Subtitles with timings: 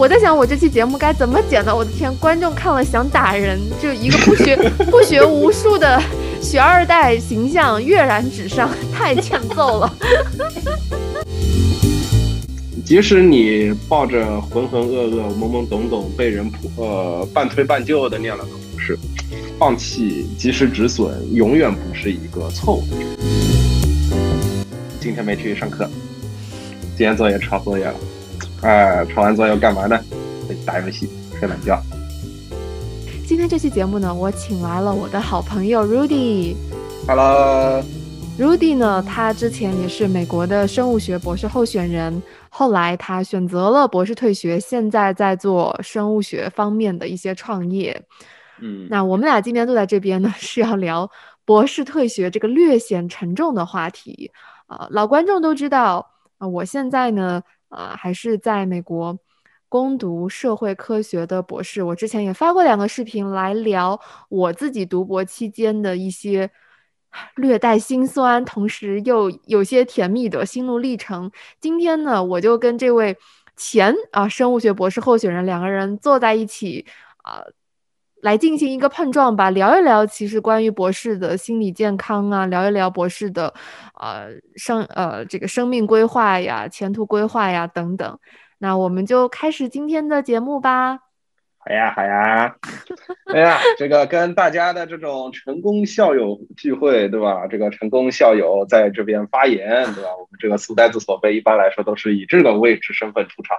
[0.00, 1.76] 我在想我这期节目该怎么剪呢？
[1.76, 4.56] 我的天，观众看了想打人，就一个不学
[4.90, 6.02] 不学无术的
[6.40, 9.94] 学二代形象跃然纸上，太欠揍了。
[12.82, 18.98] 即使你抱着浑浑噩噩、懵懵懂懂、被人呃半推半就的那样的同事，
[19.58, 22.84] 放弃及时止损，永远不是一个错误。
[24.98, 25.86] 今天没去上课，
[26.96, 27.94] 今天作业抄作业了。
[28.62, 29.98] 哎，抄完作业干嘛呢？
[30.66, 31.80] 打游戏、睡懒觉。
[33.26, 36.54] 今天这期节目呢，我请来了我的好朋友 Rudy。
[37.06, 37.82] Hello。
[38.38, 47.98] Rudy 呢，他之前也是美国的生物学博士候选人，后来他选择了博士退学，现在在做生物学方面的一些创业。
[48.60, 51.10] 嗯，那我们俩今天坐在这边呢，是要聊
[51.46, 54.30] 博士退学这个略显沉重的话题
[54.66, 54.86] 啊。
[54.90, 56.06] 老观众都知道
[56.36, 59.18] 啊，我现在呢，啊，还是在美国
[59.68, 61.82] 攻读社会科学的博士。
[61.82, 66.50] 我之前也发过两个视频来聊我自己读博期间的一些。
[67.34, 71.28] 略带心酸，同时又有些甜蜜的心路历程。
[71.58, 73.18] 今天呢，我就跟这位
[73.56, 76.86] 前啊生物学博士候选人两个人坐在一起
[77.24, 77.42] 啊，
[78.22, 83.52] 来进行一个碰撞吧，聊一聊其实关于博士的心理健康啊，聊一聊博士的
[83.94, 88.18] 呃生呃这个生命规划呀、前途规划呀等等。
[88.58, 91.09] 那我们就开始今天的节目吧。
[91.62, 92.56] 好呀，好呀，
[93.26, 97.46] 哎呀，这个跟大家的这种成功校友聚会，对吧？
[97.48, 100.08] 这个成功校友在这边发言，对吧？
[100.18, 103.58] 我们这个书呆子所背，一般来说都是以这个位置身份出场，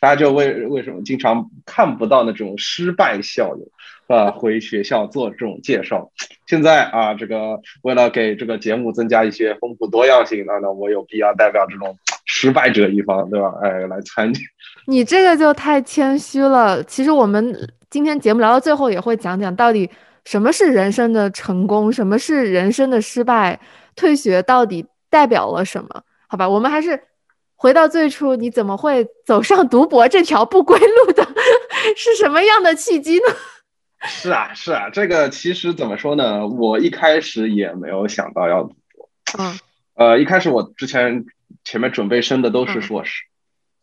[0.00, 3.68] 大家就为为什么经常看不到那种失败校友
[4.06, 4.30] 啊？
[4.30, 6.12] 回学校做这种介绍。
[6.46, 11.98] 现在啊，这个为了给这个节目增加一些丰富多样性，那那我有必要代表这种。
[12.40, 13.52] 失败者一方，对吧？
[13.62, 14.38] 哎，来参与。
[14.86, 16.82] 你这个就太谦虚了。
[16.84, 17.54] 其实我们
[17.90, 19.90] 今天节目聊到最后也会讲讲，到底
[20.24, 23.60] 什么是人生的成功，什么是人生的失败，
[23.94, 26.02] 退学到底代表了什么？
[26.28, 26.98] 好吧，我们还是
[27.56, 31.22] 回到最初，你怎么会走上读博这条不归路的？
[31.94, 33.24] 是什么样的契机呢？
[34.04, 36.46] 是啊，是啊，这个其实怎么说呢？
[36.46, 39.10] 我一开始也没有想到要读博。
[39.38, 39.58] 嗯。
[39.94, 41.26] 呃，一开始我之前。
[41.64, 43.22] 前面准备升的都是硕士，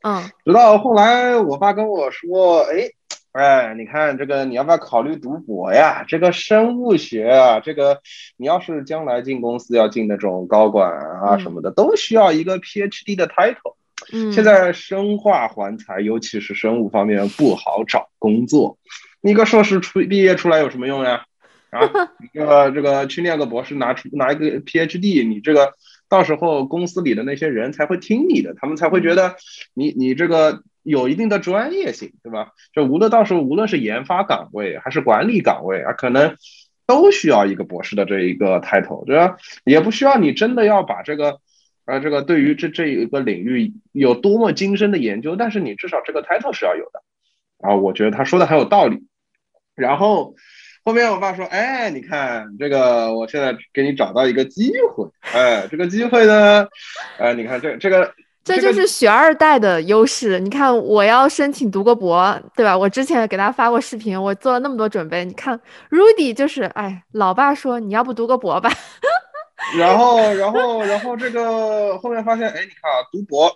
[0.01, 2.89] 嗯，直到后来我爸跟我说，哎，
[3.31, 6.03] 哎，你看这个你要不要考虑读博呀？
[6.07, 8.01] 这个生物学啊，这个
[8.35, 13.75] 你要是将来进公司要进那种高管啊什么的，都需要一个 PhD 的 title。
[14.11, 18.77] 嗯，现在生化环材，尤其是生物方面不好找工作，
[19.21, 21.25] 你个硕士出毕业出来有什么用呀？
[21.69, 21.79] 啊，
[22.33, 25.73] 这个这个去念个博士，拿出拿一个 PhD，你这个。
[26.09, 29.35] 到时候公司里的那些人才会听你的，他们才会觉得
[29.73, 32.53] 你你这个有一定的专业性，对吧？
[32.73, 36.35] 就无论到时候无论是研发岗位还是管理岗位啊，可能
[36.85, 39.38] 都需要一个博士的这一个 title，对吧？
[39.66, 41.40] 也不需要你真的要把这个
[41.85, 47.01] 啊这个对于这这一个领域有多么精深的研究，但是你至少这个 title 是要有的。
[47.59, 49.07] 啊，我觉得他说的很有道理。
[49.75, 50.35] 然后。
[50.87, 55.05] 后面我爸说：“哎，你看这个，我现在给你找到一个机会。
[55.33, 56.65] 哎，这个机会呢，
[57.19, 58.09] 哎，你看这这个，
[58.41, 60.39] 这就是学二代的优势。
[60.39, 62.77] 你看，我要申请读个博，对吧？
[62.77, 65.25] 我之前给他发过视频，我做了那么多准备。
[65.25, 65.59] 你看
[65.89, 68.71] ，Rudy 就是，哎，老爸说你要不读个博吧。
[69.77, 73.51] 然后，然后，然后这个后面发现，哎，你看啊，读博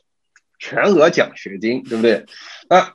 [0.60, 2.26] 全额奖学金，对不对？
[2.68, 2.92] 啊。”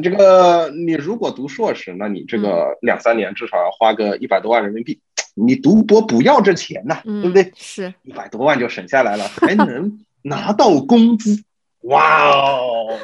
[0.00, 5.00] 这个你如果读硕士，那你这个两三年至少要花个一百多万人民币。
[5.34, 7.50] 你读博不要这钱呐，对不对？
[7.56, 11.42] 是一百多万就省下来了，还能拿到工资，
[11.82, 12.98] 哇哦，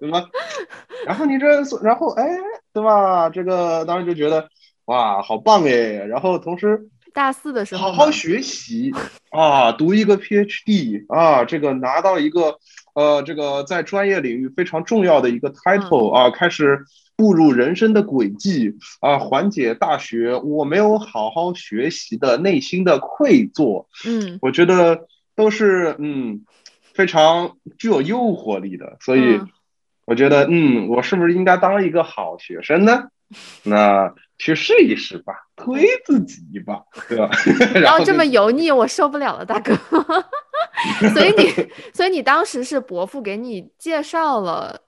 [0.00, 0.28] 对吧？
[1.06, 1.46] 然后你这，
[1.82, 2.24] 然后哎，
[2.72, 3.28] 对吧？
[3.30, 4.48] 这个当时就觉得
[4.86, 5.70] 哇，好棒哎。
[6.06, 8.90] 然后同时大四的时候好好学习
[9.30, 12.58] 啊，读一个 PhD 啊，这个拿到一个。
[12.94, 16.84] 呃，这个在专业领域非常重要的一个 title 啊，开始
[17.16, 23.86] 步入人生的轨迹啊，缓解大学我没有好好学习的内心的愧疚。
[24.06, 26.44] 嗯，我觉得都是嗯
[26.94, 29.40] 非常具有诱惑力的，所以
[30.04, 33.04] 我觉得嗯，我是不是应该当一个好学生呢？
[33.64, 37.30] 那去试一试吧，推自己一把，对吧？
[37.80, 39.72] 然后这么油腻，我受不了了，大哥。
[41.14, 44.80] 所以你，所以你当时是伯父给你介绍了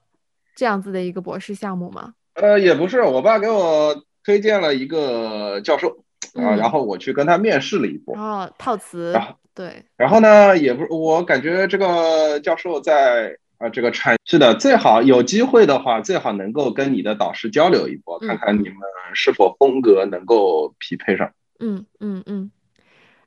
[0.57, 2.13] 这样子的一个博士项目吗？
[2.33, 5.87] 呃，也不是，我爸给我推荐了一个教授
[6.33, 8.13] 啊，然后我去跟他面试了一波。
[8.17, 9.17] 哦，套词。
[9.53, 9.85] 对。
[9.95, 18.77] 然后呢，也不是，我感觉这个教授在啊，这个产是的，最好有机会的话，最好能够跟你的导师交流一波，看看你们
[19.13, 21.31] 是否风格能够匹配上。
[21.59, 22.51] 嗯嗯嗯。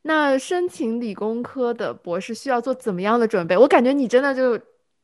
[0.03, 3.57] 那申请理工科的博士需要做怎么样的准备？
[3.57, 4.59] 我感觉你真的就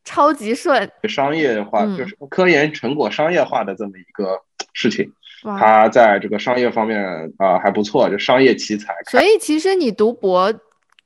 [0.04, 0.90] 超级顺。
[1.08, 4.40] 商业化就是科研成果商业化的这么一个
[4.72, 5.12] 事情，
[5.42, 8.94] 他在这个商业方面啊还不错，就商业奇才。
[9.10, 10.52] 所以其实你读博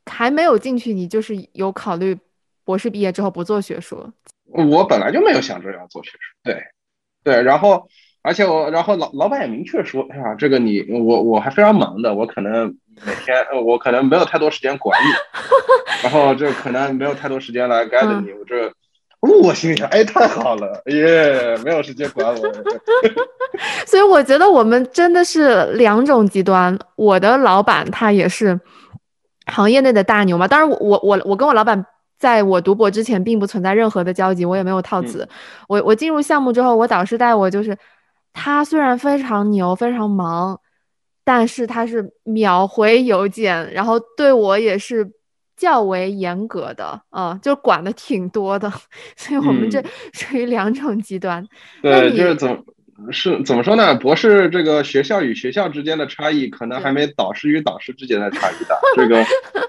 [0.06, 2.16] 还没有进去，你就是有考虑
[2.68, 4.12] 博士毕业之后不做学术。
[4.44, 6.62] 我本来就没有想着要做学术，对
[7.24, 7.88] 对，然后
[8.20, 12.76] 而且我然后老老板也明确说，哎呀，这个你我我还非常忙的，我可能。
[13.06, 15.08] 每天我可能没有太多时间管你，
[16.02, 18.32] 然后就可能没有太多时间来 guide 你。
[18.32, 18.72] 我这，
[19.20, 22.52] 我心想，哎，太好了，耶，没有时间管我。
[23.86, 26.76] 所以我觉得我们真的是两种极端。
[26.96, 28.58] 我的老板他也是
[29.46, 30.48] 行业内的大牛嘛。
[30.48, 31.86] 当然，我我我我跟我老板
[32.18, 35.28] 在我读博之前并不存在任何的交集，我也没有套词。
[35.68, 37.76] 我我进入项目之后，我导师带我就是，
[38.32, 40.60] 他虽然非常牛，非常忙。
[41.24, 45.06] 但是他是秒回邮件，然后对我也是
[45.58, 48.72] 较为严格的啊，就管的挺多的，
[49.14, 49.84] 所以我们这
[50.14, 51.46] 属于两种极端。
[51.82, 52.56] 对，就是怎么
[53.10, 53.94] 是怎么说呢？
[53.94, 58.76] 博士这个学校与学校之间的差异，可能还没导师与导师之间的差异大。
[58.96, 59.24] 这个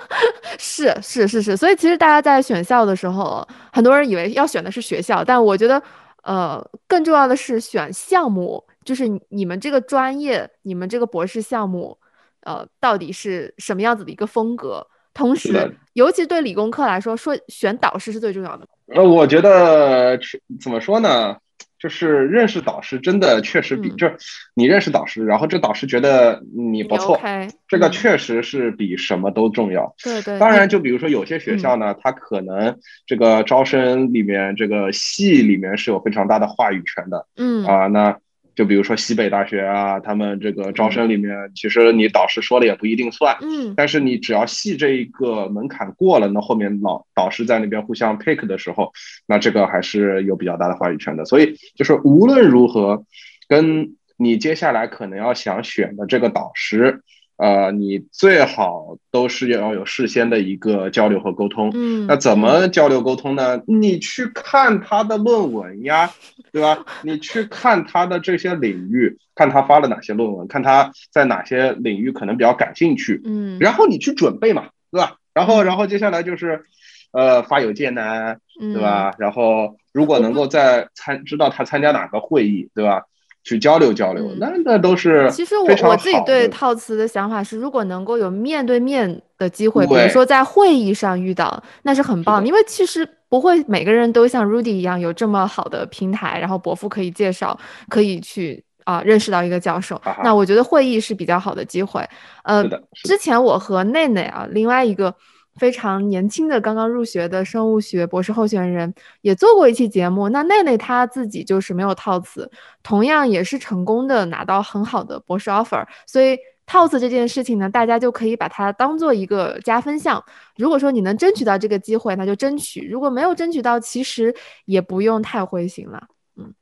[0.58, 5.82] 是是是是，所以其实大家在选校的时候，很多人以为要选的是学校，但我觉得，
[6.24, 8.64] 呃，更重要的是选项目。
[8.84, 11.96] 就是你们这个专业，你们这个博士项目，
[12.42, 14.86] 呃，到底是什么样子的一个风格？
[15.14, 18.66] 同时，尤其对理工科来说，说选导师是最重要的。
[18.96, 20.18] 呃，我觉得
[20.60, 21.36] 怎么说呢？
[21.80, 24.18] 就是认识导师真的确实比，就是
[24.54, 27.20] 你认识导师，然后这导师觉得你不错，
[27.68, 29.96] 这个确实是比什么都重要。
[30.04, 30.38] 对对。
[30.38, 32.78] 当然，就比如说有些学校呢，它可能
[33.08, 37.26] 这个招生里面这个系里面是有非常大的话语权的。
[37.38, 37.66] 嗯。
[37.66, 38.18] 啊，那。
[38.60, 48.92] 就比如说西北大学啊，他们这个招生里面，其实你导师说了也不一定算，嗯，但是你只要系这一个门槛过了，那后面老导师在那边互相 pick 的时候，
[49.26, 51.24] 那这个还是有比较大的话语权的。
[51.24, 53.06] 所以就是无论如何，
[53.48, 57.02] 跟你接下来可能要想选的这个导师。
[57.40, 61.72] 呃，你最好都是要有事先的一个交流和沟通。
[61.74, 63.62] 嗯，那怎么交流沟通呢？
[63.66, 66.12] 你去看他的论文呀，
[66.52, 66.86] 对吧？
[67.02, 73.22] 你去看他的这些领域，看他发了哪些论文，看他在哪些领域可能比较感兴趣。
[73.24, 75.16] 嗯，然后你去准备嘛，对吧？
[75.34, 76.66] 然后，然后接下来就是，
[77.14, 79.16] 呃，发邮件呢，对吧？
[79.18, 83.04] 然后如果能够在参知道他参加哪个会议，对吧？
[83.44, 92.48] 去交流交流，那那都是其实我我自己对套词的想法是，如果能够有面对面的机会，比如说在会议上遇到，那是很棒的。
[92.48, 97.58] 因为其实不会每个人都像 Rudy 一样有这么好的平台，然后伯父可以介绍，
[97.88, 100.00] 可以去啊认识到一个教授。
[100.24, 102.08] 那我觉得会议是比较好的机会。
[102.44, 102.64] 呃，
[103.04, 105.16] 之前我和内内啊，另外一个。
[105.60, 108.92] 非常年轻的刚刚入学的生物学博士候选人
[109.22, 112.50] 也做过一期节目，那内内他自己就是没有套词，
[112.82, 120.24] 同样也是成功的拿到很好的博士 offer，所以套词这件事情呢，大家就可以把它当做一个加分项。
[120.56, 124.34] 如果说你能争取到这个机会，那就争取；如果没有争取到，其实
[124.66, 126.08] 也不用太灰心了。
[126.38, 126.54] 嗯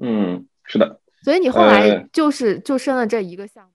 [0.00, 1.00] 嗯，是的。
[1.22, 3.70] 所以你后来就是就升了这一个项目。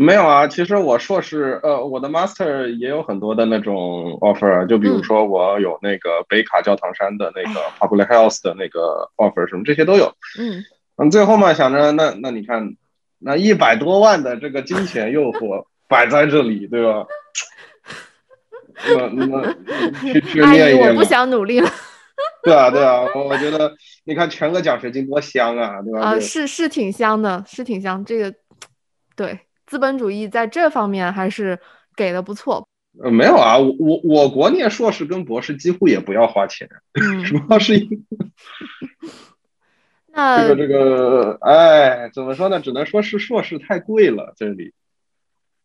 [0.00, 10.14] 没有啊，其实我硕士，呃，我的 master 也有很多的那种 offer，就比如说我有那个北卡教堂山的那个 public health 的那个 offer，什么这些都有。
[10.38, 10.64] 嗯，
[10.98, 12.76] 嗯，最后嘛，想着那那你看，
[13.18, 17.04] 那一百多万的这个金钱诱惑 摆在这里，对吧？
[18.86, 19.52] 那那
[20.12, 21.68] 去去念一念我不想努力了。
[22.44, 23.74] 对啊，对啊，我我觉得
[24.04, 26.00] 你看全额奖学金多香啊，对吧？
[26.02, 28.32] 啊，是是挺香的，是挺香，这个
[29.16, 29.40] 对。
[29.68, 31.58] 资本主义在这方面还是
[31.94, 32.66] 给的不错。
[33.00, 36.68] 呃，没有啊，我我我国念硕士跟博士几乎也不要花钱，
[37.24, 38.04] 主要是因
[40.10, 42.58] 那这个这个，哎，怎么说呢？
[42.58, 44.32] 只能说是硕士太贵了。
[44.36, 44.72] 这里，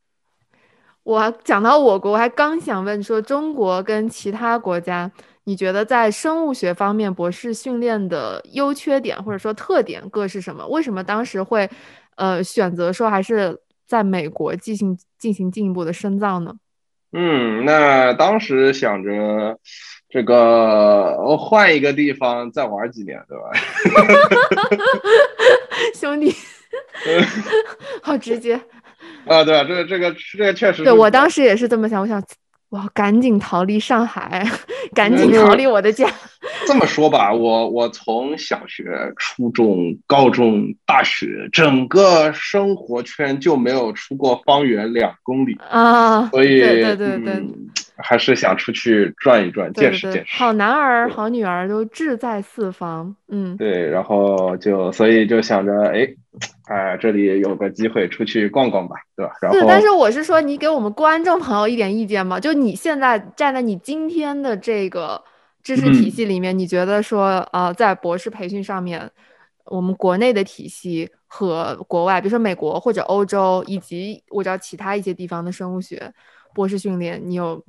[1.02, 5.10] 我讲到我国，我还刚想问说，中国跟其他国家，
[5.46, 10.68] 你觉得在生物学方面博士训练的优缺点或者说特点各是什么？
[10.68, 11.68] 为什么当时会
[12.18, 13.60] 呃选择说还是？
[13.94, 16.56] 在美国进行进行进一步的深造呢？
[17.12, 19.60] 嗯，那当时想着
[20.10, 23.52] 这个换一个地方再玩几年，对吧？
[25.94, 26.34] 兄弟，
[28.02, 28.56] 好直接
[29.28, 29.44] 啊！
[29.44, 32.02] 对啊，这个这个这个确实，对我当时也是这么想。
[32.02, 32.20] 我想，
[32.74, 34.44] 哇，赶紧逃离上海，
[34.96, 36.08] 赶紧逃离我的家。
[36.66, 38.84] 这么说吧，我我从小学、
[39.16, 47.44] 初中、高中、大学，整个生活圈就没有出过方圆两公里啊，所以对对对对，
[47.98, 50.36] 还是想出去转一转，见识见识。
[50.36, 56.08] 好男儿好女儿都志在四方，嗯，对，然后就所以就想着，哎，
[56.66, 59.34] 哎，这里有个机会出去逛逛吧，对吧？
[59.42, 62.40] 然后，但是我是说，你给我们观众朋友一点意见嘛？
[62.40, 65.24] 就你现在站在你今天的这个。
[65.64, 69.10] 知识体系里面，你觉得说，呃，在博士培训上面，
[69.64, 76.14] 我们国内的体系和国外，比如说美国或者欧洲，以及我知道其他一些地方的生物学
[76.54, 77.64] 博士训练，你有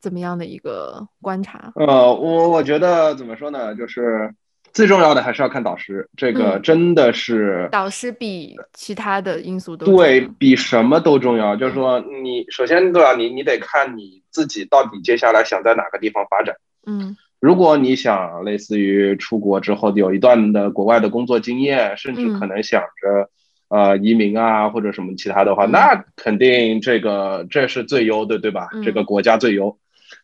[0.00, 1.70] 怎么样的一个观察？
[1.74, 4.34] 呃，我我觉得怎么说呢，就是
[4.72, 11.56] 最重要的还是要看导师，这个真的是导师比其他的因素都对比什么都重要。
[11.56, 13.14] 就是说，你首先对吧？
[13.14, 16.54] 你你得看你自己到底接下来想在哪个地方发展。
[16.86, 23.30] 嗯，如果你想类似于出国之后有一段的国外的工作经验，甚至可能想着
[23.68, 28.68] 呃移民啊或者什么其他的话，那肯定这个这是最优的，对吧？
[28.84, 29.78] 这个国家最优。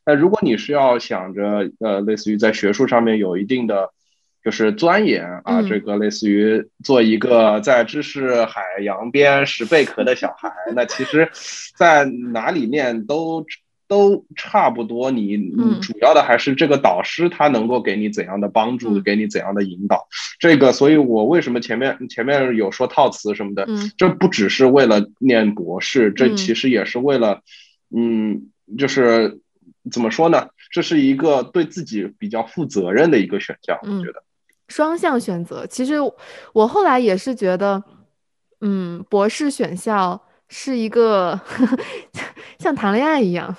[0.04, 3.90] 那如果你是要想着呃类似于在学术上面有一定的
[4.46, 11.28] 就是钻研啊，这个类似于做一个在知识海洋边拾贝壳的小孩，那其实，
[11.76, 13.44] 在哪里面都。
[13.88, 20.08] 都差不多，你你主要的还是这个导师他能够给你怎样的帮助，给你怎样的引导。
[20.40, 23.64] 这个，所以我为什么前面前面有说套词什么的，
[23.96, 27.42] 这不只是为了念博士，这其实也是为了，
[27.94, 29.38] 嗯，就是
[29.92, 30.48] 怎么说呢？
[30.72, 34.24] 这是一个对自己比较负责任的一个选项，我觉得
[34.68, 35.66] 双向选择。
[35.66, 35.94] 其实
[36.52, 37.82] 我后来也是觉得，
[38.60, 41.38] 嗯，博士选校是一个
[42.58, 43.54] 像谈恋爱一样。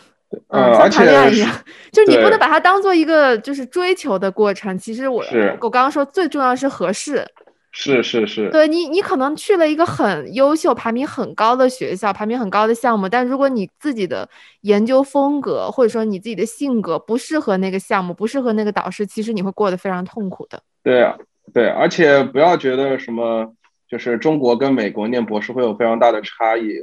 [0.50, 1.50] 嗯，像谈恋爱一样，
[1.90, 4.78] 就是你不能把它当做一个就是追求的过程。
[4.78, 5.24] 其实我
[5.62, 7.26] 我刚刚说最重要是合适，
[7.72, 8.50] 是是是。
[8.52, 14.28] 对你，你可能去了一个很优秀、排名很高的学校、排名很高的项目，但如果你自己的
[14.62, 20.62] 研究风格或者说你自己的性格不适合那个项目，不适合那个导师，其实你会过得非常痛苦的。
[20.84, 21.18] 对啊，
[21.54, 23.54] 对，而且不要觉得什么。
[23.90, 26.74] 就是中国跟美国念博士会有非常大的差异，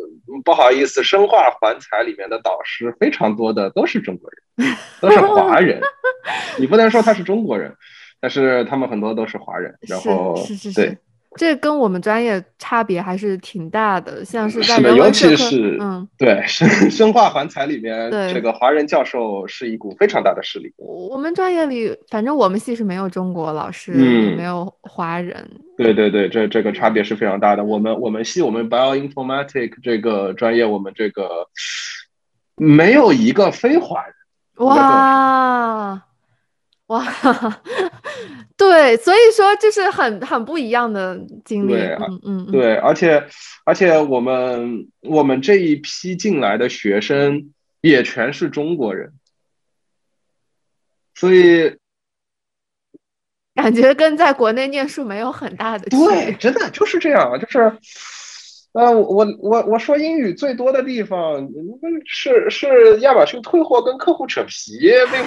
[0.43, 5.83] 不好意思，生化环材里面的导师非常多的都是中国人，都是华人，
[6.59, 7.77] 你不能说他是中国人，
[8.23, 10.35] 但是他们很多都是华人，然 后
[10.75, 10.97] 对。
[11.37, 15.45] 这跟我们专业差别还是挺大的，像是在人文社科，
[15.81, 20.73] 嗯，对，生 生化环材里面，这个华人教授是一股非常大的势力。
[20.77, 25.49] 我们专业里，反正我们系是没有中国老师，嗯，没有华人。
[25.77, 27.65] 对对对，这这个差别是非常大的。
[27.65, 31.49] 我们我们系我们 bioinformatic 这个专业，我们这个
[32.57, 34.15] 没有一个非华人。
[34.59, 36.03] 哇。
[36.89, 37.03] 哇，
[38.57, 43.27] 对，所以说就是很很不一样的经历，嗯嗯，对，而且
[43.65, 49.13] 而且我们我们这一批进来的学生也全是中国人，
[51.17, 51.77] 所以
[53.57, 57.59] 感觉跟在国内念书没有很大的对，真的就是这样，就是，
[58.73, 61.49] 呃，我我我说英语最多的地方
[62.07, 64.79] 是是亚马逊退货跟客户扯皮，
[65.11, 65.27] 并。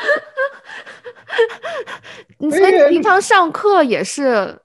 [2.38, 4.58] 你所以你平常上课也是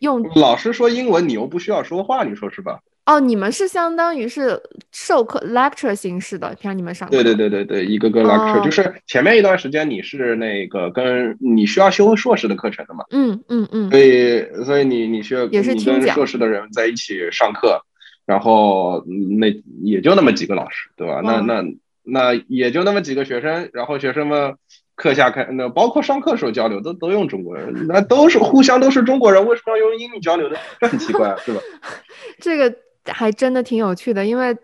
[0.00, 2.80] 用老师说英文，你又不需要说话，你说是吧？
[3.06, 7.12] 哦，你们是相当于是授课 lecture 形式的，平常你们上课。
[7.12, 13.04] 对对对对对，一个个 lecture，就是前面一段时间你是那个跟你需要修硕士的课程的嘛？
[13.10, 13.90] 嗯嗯嗯。
[13.90, 17.78] 所以所以你你需要也是跟硕士的人在一起上课，
[18.24, 19.04] 然后
[19.38, 19.48] 那
[19.82, 21.20] 也就那么几个老师，对吧？
[21.22, 21.62] 那那。
[22.06, 24.56] 那也就那么几个学生，然后学生们
[24.96, 30.56] 课下开，那包括上课时候交流都都用中国人，那都是互相都是中国人，为什么要用英语交流呢？
[30.80, 31.60] 这很奇怪，是吧？
[32.40, 32.72] 这个
[33.06, 34.56] 还真的挺有趣的，因为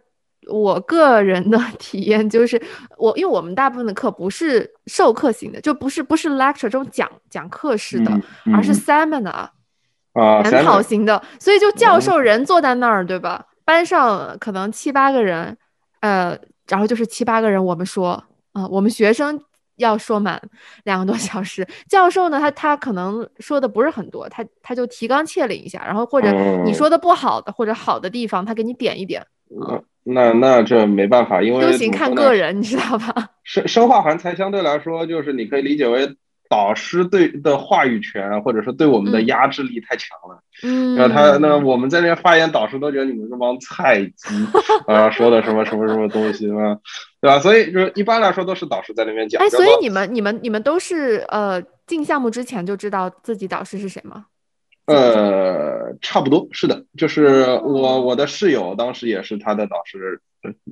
[0.49, 2.60] 我个人的 体验就是，
[2.96, 8.12] 我因为我们大部分的课不是授课型的，就不是不是 lecture 这种讲讲课式的，
[8.54, 9.49] 而是 seminar
[10.12, 13.46] 啊研讨型的，所以就教授人坐在那儿，对吧？
[13.64, 15.56] 班上可能七八个人，
[16.00, 16.38] 呃。
[16.68, 18.12] 然后就是七八个人，我们说
[18.52, 19.42] 啊，我们学生
[19.80, 20.40] 要说满
[20.84, 21.66] 两个多小时。
[21.88, 26.30] 教授呢，他他可能说的不是很多，他他就提纲挈领一下，然后或者
[26.64, 29.26] 你说的不好的或者好的地方，他给你点一点。
[30.02, 33.30] 那那这没办法，因为都行看个人，你知道吧？
[33.44, 36.08] 生生化环材相对来说，就是你可以理解为
[36.50, 40.42] 导师对的话语权，或者说对我们的压制力太强了。
[40.64, 44.35] 嗯，然后他那我们在那边发言，导师都觉得你们这帮菜鸡
[44.88, 46.76] 啊， 说的什么什么什么东西嘛，
[47.21, 47.38] 对吧？
[47.38, 49.40] 所以就是一般来说都是导师在那边讲。
[49.40, 54.26] 哎，所以你们你们你们都是呃进项目之前就知道自己导师是谁吗？
[54.87, 60.21] 呃，差不多是的，就是我我的室友当时也是他的导师，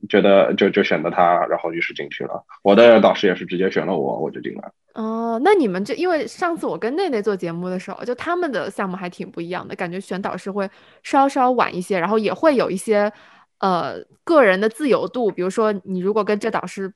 [0.09, 2.45] 觉得就就选择他，然后于是进去了。
[2.65, 4.73] 我的导师也是直接选了我，我就进来。
[4.99, 10.69] 哦，那你们这因为上次我跟内内做节目的时候，就他们的项目还挺不一样的，感觉选导师会
[11.05, 13.13] 稍稍晚一些，然后也会有一些
[13.61, 16.93] 呃个人的自由度，比如说你如果跟这导师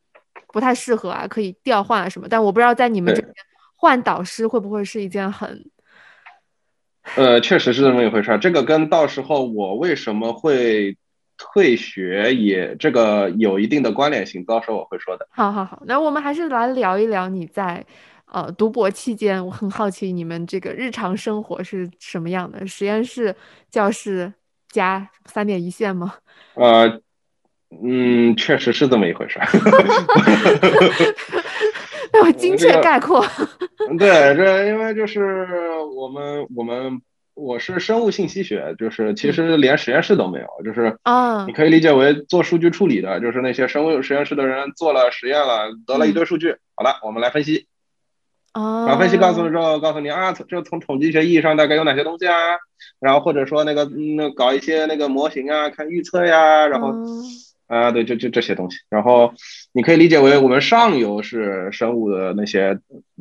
[0.49, 2.27] 不太适合啊，可以调换啊什么。
[2.29, 3.33] 但我不知道在你们这边
[3.77, 5.65] 换导师会不会是一件很。
[7.15, 8.39] 呃，确实是这么一回事儿。
[8.41, 10.97] 这个跟到时候我为什么会
[11.45, 15.27] 退学也这个有一定的关联性，到时候我会说的。
[15.31, 17.85] 好好好，那我们还是来聊一聊你在
[18.27, 22.65] 呃读博期间，我很好奇你们这个日常生活是什么样的？
[22.65, 23.35] 实验室、
[23.69, 24.33] 教室
[24.69, 26.15] 加三点一线吗？
[26.55, 27.01] 呃，
[27.83, 29.47] 嗯，确实是这么一回事儿。
[32.13, 33.27] 那我精确概括。
[33.99, 37.01] 对，这因为就是我们我们
[37.35, 47.67] 我是生物信息学，就是其实连实验室都没有，就是啊，你可以理解为做数据处理的，就是那些生物实验室的人做了实验了，得了一堆数据，好了，我们来分析。
[48.53, 48.85] 哦。
[48.87, 52.35] 然后分析告诉之后，告诉你啊，这从统计学意义上大概有哪些东西啊？
[53.01, 56.93] 然后或者说那个那搞一些那个模型啊，看预测呀，然后。
[57.73, 58.77] 啊，对，就就这些东西。
[58.91, 59.33] 然后
[59.73, 62.79] 你可以理解为我们上游是生物的那些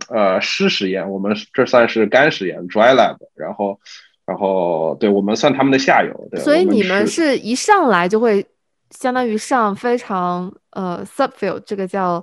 [0.10, 3.16] 呃湿实验，我们这算是干实验 （dry lab）。
[3.34, 3.80] 然后，
[4.26, 6.28] 然后对我们算他们的下游。
[6.30, 8.46] 对所以你们是一上来就会
[8.90, 12.22] 相当于上非常呃 subfield 这个叫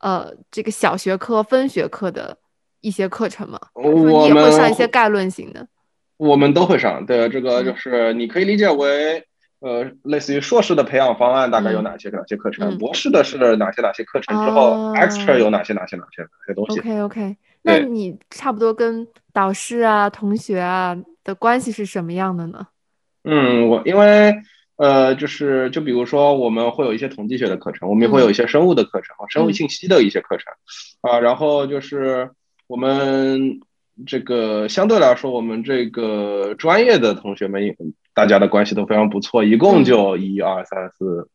[0.00, 2.36] 呃这个小学科分学科的
[2.82, 3.58] 一些课程吗？
[3.72, 5.66] 我也会上一些概论型的。
[6.18, 7.06] 我们都会上。
[7.06, 9.24] 对，这个就是你可以理解为。
[9.60, 12.78] 呃，类似于硕士的培养方案大概有哪些哪些课程？
[12.78, 14.34] 博士的是哪些哪些课程？
[14.42, 22.68] 之后 extra 有哪些哪些哪些哪些东西？OK OK，那你差不多跟导师啊、同学啊的关系是什么样的呢？
[23.24, 24.34] 嗯，我因为
[24.76, 30.50] 呃，就是就比如说我们会有一些统计学的课程，我们也会有一些生物的课程生物信息的一些课程
[31.02, 32.30] 啊，然后就是
[32.66, 33.60] 我们
[34.06, 37.76] 这个相对来说，我们这个专业的同学们。
[38.14, 41.28] 大家的关系都非常不错，一共就一二三四，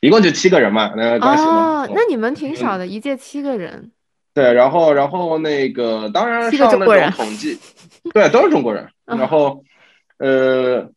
[0.00, 3.92] 一共就七个人嘛，那关系哦，那你们挺少的，一届七个人。
[4.32, 7.58] 对，然后然后那个当然上那种统计，
[8.14, 8.88] 对，都是中国人。
[9.04, 9.64] 然后
[10.18, 10.88] 呃，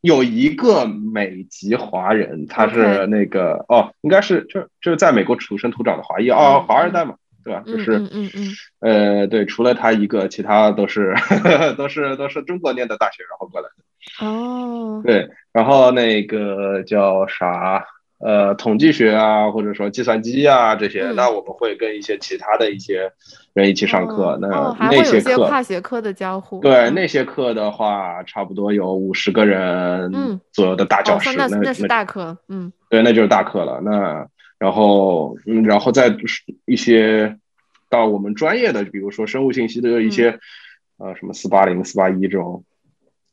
[0.00, 7.16] 有一个美籍华人，他是那个哦，应该是就就是在美国土生土长的华裔哦，华二代嘛。
[7.44, 7.62] 对吧？
[7.66, 11.14] 就是嗯嗯嗯，呃，对，除了他一个，其他都是
[11.76, 14.26] 都是都是中国念的大学，然后过来的。
[14.26, 17.84] 哦，对，然后那个叫啥？
[18.20, 23.12] 呃，统计学啊，或者说计算机啊这些，那我们会跟一些其他的一些
[23.52, 24.38] 人一起上课。
[24.40, 26.60] 那那些课跨学科的交互。
[26.60, 31.36] 对，那些课的话，差不多有五十个人左右的大教室。
[31.36, 33.80] 那那是大课，嗯，对，那就是大课了。
[33.84, 34.26] 那。
[34.64, 36.16] 然后，嗯，然后再
[36.64, 37.36] 一些
[37.90, 40.38] 到我们专业的，比如说生物信息的一些，
[40.96, 42.64] 呃，什么四八零、四八一这种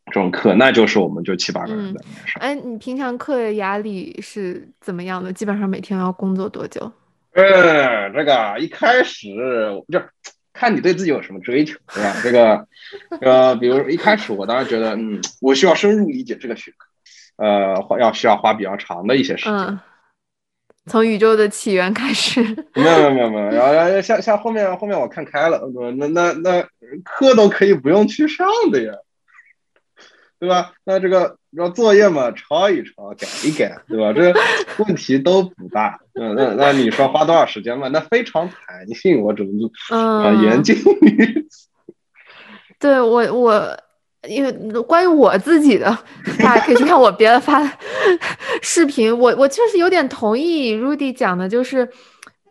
[0.07, 2.41] 这种课，那就是我们就七八个人在上。
[2.41, 5.31] 哎，你平常课业压力是怎么样的？
[5.31, 6.91] 基本上每天要工作多久？
[7.31, 9.29] 嗯，这个一开始
[9.89, 10.01] 就
[10.51, 12.13] 看你对自己有什么追求，对吧？
[12.21, 12.67] 这个，
[13.21, 16.87] 呃，比如一开始我当然觉得，嗯，我需要深入理解这个学科，
[17.37, 19.79] 呃，要需要花比较长的一些时间。
[20.87, 22.41] 从宇宙的起源开始，
[22.73, 25.61] 没有没有没有没有，然后然后像像后面后面我看开了，
[25.97, 26.61] 那那那
[27.03, 28.93] 课都可以不用去上的呀，
[30.39, 30.73] 对吧？
[30.83, 34.11] 那这个要作业嘛，抄一抄，改一改，对吧？
[34.11, 34.33] 这
[34.83, 35.99] 问题都不大。
[36.15, 37.87] 嗯，那那你说花多少时间嘛？
[37.89, 41.67] 那非常弹性，我只能啊严谨于此。
[42.79, 43.77] 对我我。
[44.27, 44.51] 因为
[44.83, 45.85] 关于我自己的，
[46.37, 47.59] 大家可以去看我别的发
[48.61, 49.11] 视频。
[49.17, 51.89] 我我确实有点同意 Rudy 讲的，就是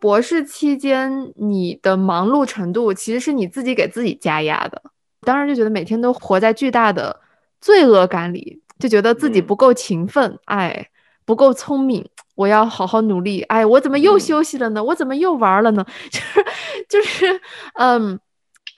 [0.00, 4.82] 博士期间你的忙碌程度其实是你自己给自己加压的。
[5.22, 7.20] 当时就觉得每天都活在巨大的
[7.60, 10.88] 罪恶感里，就觉得自己不够勤奋，哎，
[11.24, 12.04] 不够聪明，
[12.34, 13.42] 我要好好努力。
[13.42, 14.82] 哎，我怎么又休息了呢？
[14.82, 15.86] 我怎么又玩了呢？
[16.10, 16.44] 就是
[16.88, 17.40] 就是，
[17.74, 18.18] 嗯。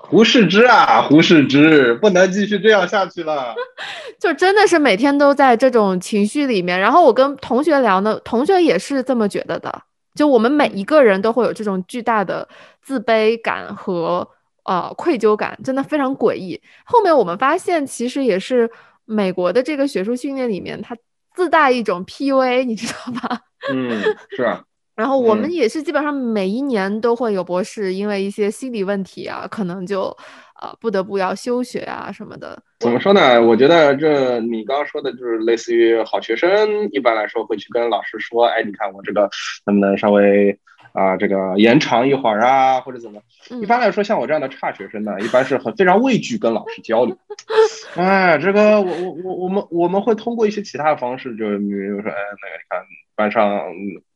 [0.05, 3.55] 胡适之啊，胡适之，不能继续这样下去了。
[4.21, 6.79] 就真的是每天都在这种情绪里面。
[6.79, 9.83] 然后我跟同学聊呢，同学也是这么觉得的。
[10.15, 12.47] 就我们每一个人都会有这种巨大的
[12.83, 14.29] 自卑感和
[14.65, 16.61] 呃愧疚感，真的非常诡异。
[16.85, 18.71] 后面我们发现，其实也是
[19.07, 20.95] 美国的这个学术训练里面，它
[21.35, 23.41] 自带一种 PUA，你知道吧？
[23.73, 24.03] 嗯，
[24.37, 24.63] 是啊。
[24.95, 30.17] 然后我们也是基本上每一年都会有博士因为一些心理问题啊，可能就。
[30.63, 32.57] 啊，不得不要休学啊什么的。
[32.79, 33.43] 怎么说呢？
[33.43, 39.29] 我觉得这你刚刚说的就是类似于好学生，一般来说会去跟老师说，哎，你看我这个
[39.67, 40.57] 能不能稍微
[40.93, 43.21] 啊这个延长一会儿啊，或者怎么？
[43.61, 47.17] 一般来说，像我这样的差学生呢，一般是很非常畏惧跟老师交流。
[47.97, 52.81] 哎，这个我我我我们我们会通过一些其他的方式，就比如说，哎，那个你看
[53.15, 53.61] 班上，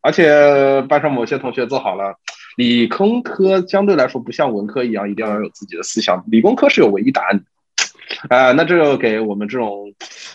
[0.01, 2.15] 而且班上某些同学做好了。
[2.57, 7.45] 理工科相对来说不像文科一样一定要有自己的思想，理工科是有唯一答案的，
[8.29, 9.93] 啊，那这个给我们这种，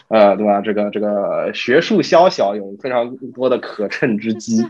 [0.09, 0.61] 呃，对吧？
[0.61, 4.61] 这个这个学术宵小有非常多的可乘之机，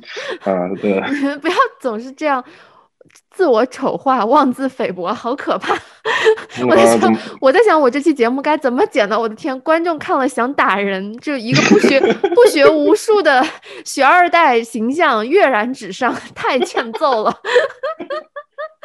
[0.44, 1.00] 啊，对。
[1.42, 2.44] 不要总是这样。
[3.32, 5.74] 自我丑化、妄自菲薄，好可怕！
[6.70, 9.20] 我在想，我在想，我这期节目该怎么剪呢？
[9.20, 13.44] 我的天，观众看了想打人，就一个不学不学无术的
[13.84, 17.34] 学二代形象跃然纸上，太欠揍了。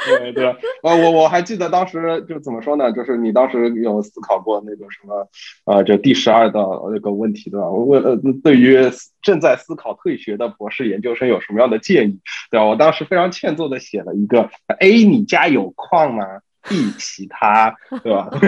[0.04, 0.44] 对对，
[0.82, 2.92] 呃，我我还记得当时就怎么说呢？
[2.92, 5.28] 就是你当时有思考过那个什么，
[5.64, 7.66] 呃，就第十二道那个问题，对吧？
[7.68, 8.78] 我呃，对于
[9.22, 12.66] 正在思考退学的博士研究生有什么样的建议，对吧？
[12.66, 16.24] 我当时非常欠揍的写了一个：A，你家有矿吗
[16.68, 18.28] ？B，其他，对吧？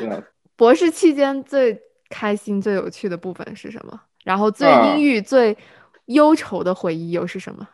[0.00, 0.22] 对吧？
[0.56, 4.00] 博士期间最开心、最有趣的部分是什么？
[4.24, 5.56] 然后最阴郁、最
[6.06, 7.68] 忧愁的回忆又是什么？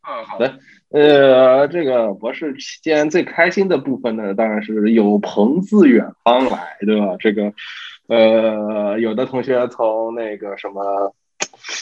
[0.00, 0.58] 啊，好的。
[0.90, 7.16] 呃，这个博士期间最开心的部分呢，当然是有朋自远方来，对吧？
[7.18, 7.52] 这个，
[8.06, 11.12] 呃，有的同学从那个什么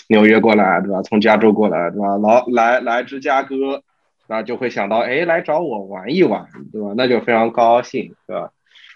[0.08, 1.02] 纽约过来，对吧？
[1.02, 2.16] 从加州过来，对吧？
[2.16, 3.82] 老来来芝加哥，
[4.26, 6.94] 那就会想到，哎，来找我玩一玩，对吧？
[6.96, 8.50] 那就非常高兴，对吧？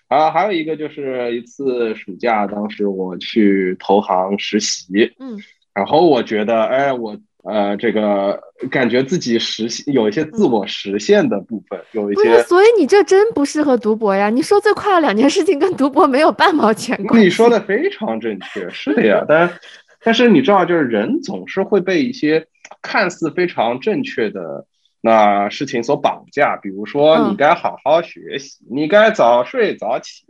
[0.09, 5.38] 啊，还有一个就是一次暑假，当时我去投行实习，嗯，
[5.75, 7.18] 然后我觉得，哎，我。
[7.44, 8.38] 呃，这个
[8.70, 12.42] 感觉自己实现有一些自我实现的部分，有一些。
[12.42, 14.29] 所以你这真不适合读博呀！
[14.29, 17.24] 你说最快的两件事情跟读博没有半毛钱关系。
[17.24, 19.24] 你说的非常正确，是的呀。
[19.27, 19.51] 但
[20.03, 22.46] 但是你知道，就是人总是会被一些
[22.83, 24.66] 看似非常正确的
[25.01, 26.57] 那事情所绑架。
[26.57, 30.24] 比如说，你该好好学习，你该早睡早起，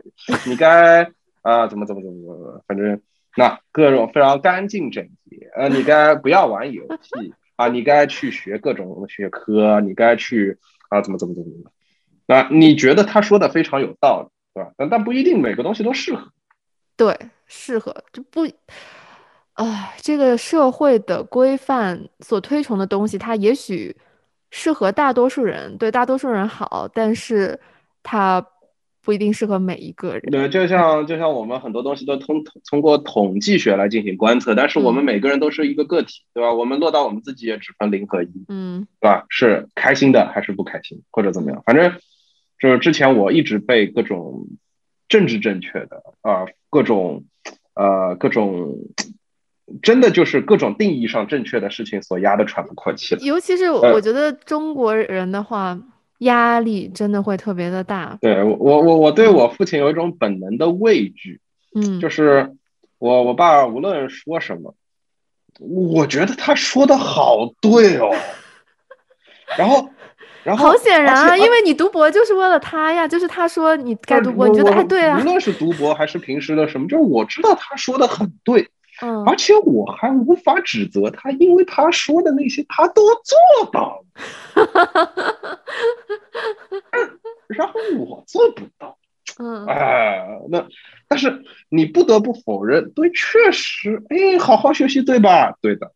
[0.45, 1.09] 你该
[1.41, 3.01] 啊怎么怎么怎么怎么，反正。
[3.39, 10.57] 那各种非常干净整洁，呃，你该不要玩游戏啊，你该去学各种学科，你该去
[10.89, 11.71] 啊，怎么怎么怎么怎么？
[12.27, 14.71] 那你觉得他说的非常有道理，对吧？
[14.75, 16.33] 但但不一定每个东西都适合。
[16.97, 18.45] 对，适合就不，
[19.53, 23.95] 啊，这个社会的规范所推崇的东西，它也许
[24.51, 27.57] 适合大多数人，对大多数人好，但是
[28.03, 28.45] 它。
[29.09, 30.21] 不一定适合每一个人。
[30.29, 36.53] 对，就像就像我们很多东西都通通过统计学来进行观测，但是我们每个人都是一个个体，对吧？
[36.53, 39.25] 我们落到我们自己也只分零和一，嗯，对吧？
[39.27, 41.63] 是开心的还是不开心，或者怎么样？
[41.65, 41.91] 反正
[42.61, 44.45] 就是之前我一直被各种
[45.07, 47.23] 政治正确的啊，各种
[47.73, 48.75] 呃各种
[49.81, 53.21] 真的就是各种定义上正确的事情所压得喘不过气了。
[53.21, 55.79] 尤其是我觉得中国人的话。
[56.19, 58.17] 压力真的会特别的大。
[58.21, 61.39] 对我，我我我对我父亲有一种本能的畏惧，
[61.75, 62.55] 嗯，就是
[62.97, 64.75] 我我爸无论说什么，
[65.59, 68.09] 我觉得他说的好对哦。
[69.57, 69.89] 然后，
[70.43, 75.19] 然后好显然啊，因为你读博就是为了他呀，就是他说你该读博，你觉得哎对啊。
[75.19, 78.69] 无论是读博还是平时的什么，就是我知道他说的很对。
[79.01, 83.37] 嗯，而且我还无法指责他，因为他说的那些他都做
[83.71, 84.03] 到
[84.55, 85.59] 了，
[87.47, 88.97] 然后我做不到。
[89.41, 90.67] 嗯，哎，那
[91.07, 95.57] 但是你不得不否认，对，确实，哎，好好学习，对吧？
[95.61, 95.93] 对的，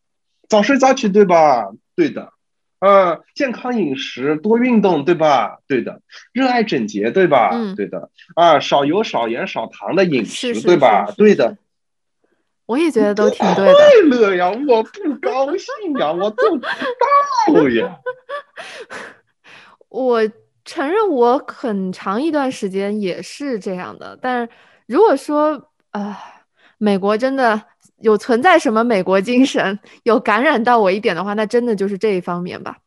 [0.48, 1.68] 早睡早起，对吧？
[1.94, 2.32] 对的，
[2.78, 5.58] 嗯，健康饮食，多运动，对吧？
[5.66, 6.00] 对的，
[6.32, 7.50] 热爱整洁，对吧？
[7.52, 11.12] 嗯，对的，啊，少油、少盐、少糖的饮食，对吧？
[11.18, 11.58] 对的。
[12.66, 13.72] 我也觉得都挺对的。
[13.74, 17.98] 快乐呀，我不高兴呀，我做不到呀。
[19.90, 20.20] 我
[20.64, 24.48] 承认我很长一段时间也是这样的，但是
[24.86, 26.18] 如果说啊，
[26.78, 27.60] 美国真的
[27.98, 32.78] 有存在什么美国精神，有感染到我一点的话，那真的就是这一方面吧。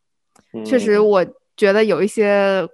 [0.64, 1.24] 确实，我
[1.56, 2.68] 觉得有一些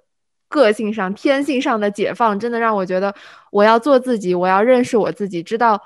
[0.49, 3.15] 个性上、天性上的解放，真的让我觉得
[3.53, 5.79] 我要做自己，我要认识我自己，知道。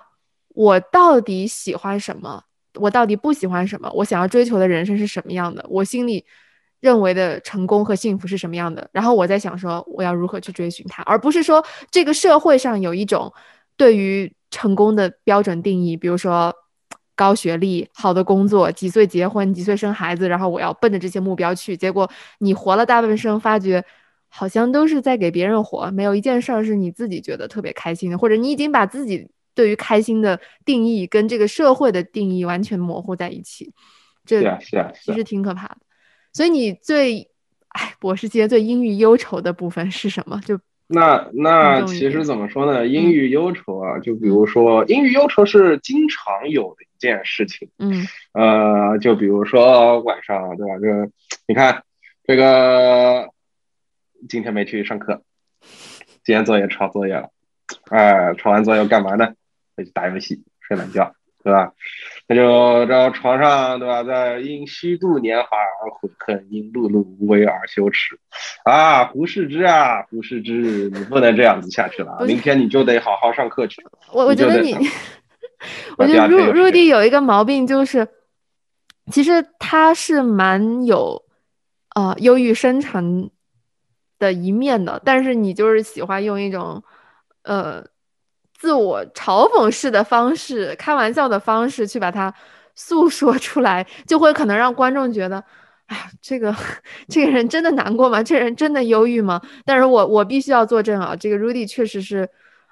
[0.58, 2.42] 我到底喜欢什么？
[2.74, 3.88] 我到底不喜欢什么？
[3.94, 5.64] 我想要追求的人生是什么样的？
[5.70, 6.26] 我心里
[6.80, 13.32] 认为的成功和幸福是什么样的，然后我在想说我要如何去追寻它，而不是说这个社会上有一种
[13.76, 16.52] 对于成功的标准定义，比如说
[17.14, 23.84] 高学历、好的工作、几岁结婚、几岁生孩子，然后我要奔着这些目标去，结果你活了大半生，发觉
[24.28, 33.72] 好像都是在给别人活，没有一件事儿是你自己觉得特别开心的，或者你已经把自己对于开心的定义跟这个社会的定义完全模糊在一起，
[34.24, 35.78] 这是啊是啊，其实挺可怕的。
[36.32, 37.28] 所以你最，
[37.70, 40.40] 哎，博士阶最阴郁忧愁的部分是什么？
[40.46, 42.86] 就那那其实怎么说呢？
[42.86, 47.68] 阴郁忧愁啊，就比如说阴郁忧愁是经常有的一件事情。
[47.80, 50.78] 嗯，呃，就比如说晚上，对吧？
[50.78, 50.86] 就
[51.48, 51.82] 你看
[52.22, 53.28] 这个
[54.28, 55.20] 今天没去上课，
[56.22, 57.30] 今天作业抄作业了，
[57.90, 59.34] 哎，抄完作业干嘛呢？
[59.78, 61.14] 回去打游戏，睡懒觉。
[61.44, 61.72] 对吧？
[62.26, 64.02] 那就这床上，对吧？
[64.02, 68.18] 在因虚度年华而悔恨，因碌碌无为而羞耻。
[68.64, 72.22] 啊，胡适之啊，胡适之，你不能这样子下去了。
[72.26, 73.86] 明天你就得好好上课去。
[74.12, 74.74] 我 我觉得你，
[75.96, 78.06] 我觉得入入地有一个毛病，就是
[79.10, 81.22] 其实他是蛮有
[81.94, 83.30] 呃忧郁深沉
[84.18, 86.82] 的一面的，但是你就是喜欢用一种
[87.44, 87.86] 呃。
[88.58, 92.34] 自我嘲讽式的方式，开玩笑的方式去把它
[92.74, 95.42] 诉说出来，就会可能让观众觉得，
[95.86, 96.52] 哎呀，这个
[97.08, 98.20] 这个人真的难过吗？
[98.20, 99.40] 这人真的忧郁吗？
[99.64, 102.28] 但是我我必须要作证啊，这个 Rudy 确实是，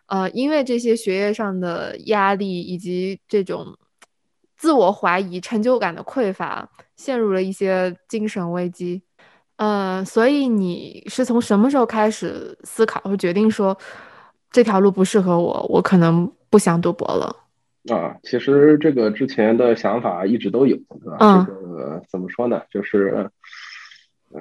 [0.06, 3.78] 呃，因为这些学业上的压力以及这种
[4.56, 9.02] 自我怀疑、成就感的匮乏，陷入了一些精神危机。
[9.56, 13.78] 呃，所以你是从什么时候开始思考和决定说？
[14.50, 17.36] 这条路不适合我，我可能不想读博了。
[17.94, 21.46] 啊，其实这个之前的想法一直都有，对吧？
[21.46, 22.62] 这个怎么说呢？
[22.70, 23.30] 就是，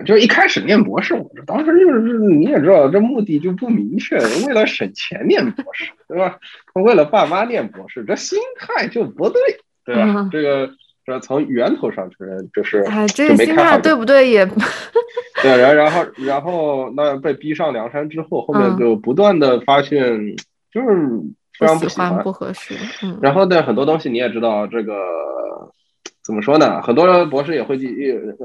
[0.06, 6.40] 就一开始念博士，我当时就是你也知道，这目的就不明确，为了省钱念博士，对吧？
[6.74, 9.42] 为了爸妈念博士，这心态就不对，
[9.84, 10.30] 对吧？
[10.32, 10.70] 这个。
[11.06, 14.30] 这从源头上承认，就是哎，这个心态对不对？
[14.30, 14.46] 也
[15.44, 20.36] 对，然然后然后那被逼上梁山之后，后面就不断的发现，
[20.72, 20.88] 就是
[21.60, 22.74] 非常不喜欢，不合适。
[23.04, 23.20] 嗯。
[23.22, 24.96] 然后呢，很多东西你也知道，这个
[26.24, 26.82] 怎么说呢？
[26.82, 27.88] 很多博士也会继，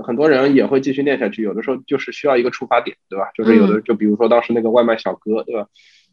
[0.05, 1.43] 很多人也会继续念下去。
[1.43, 3.31] 有的时候就是需要一个出发点，对吧？
[3.35, 5.67] 就是有的，就比如说当时那个外卖小哥，对吧？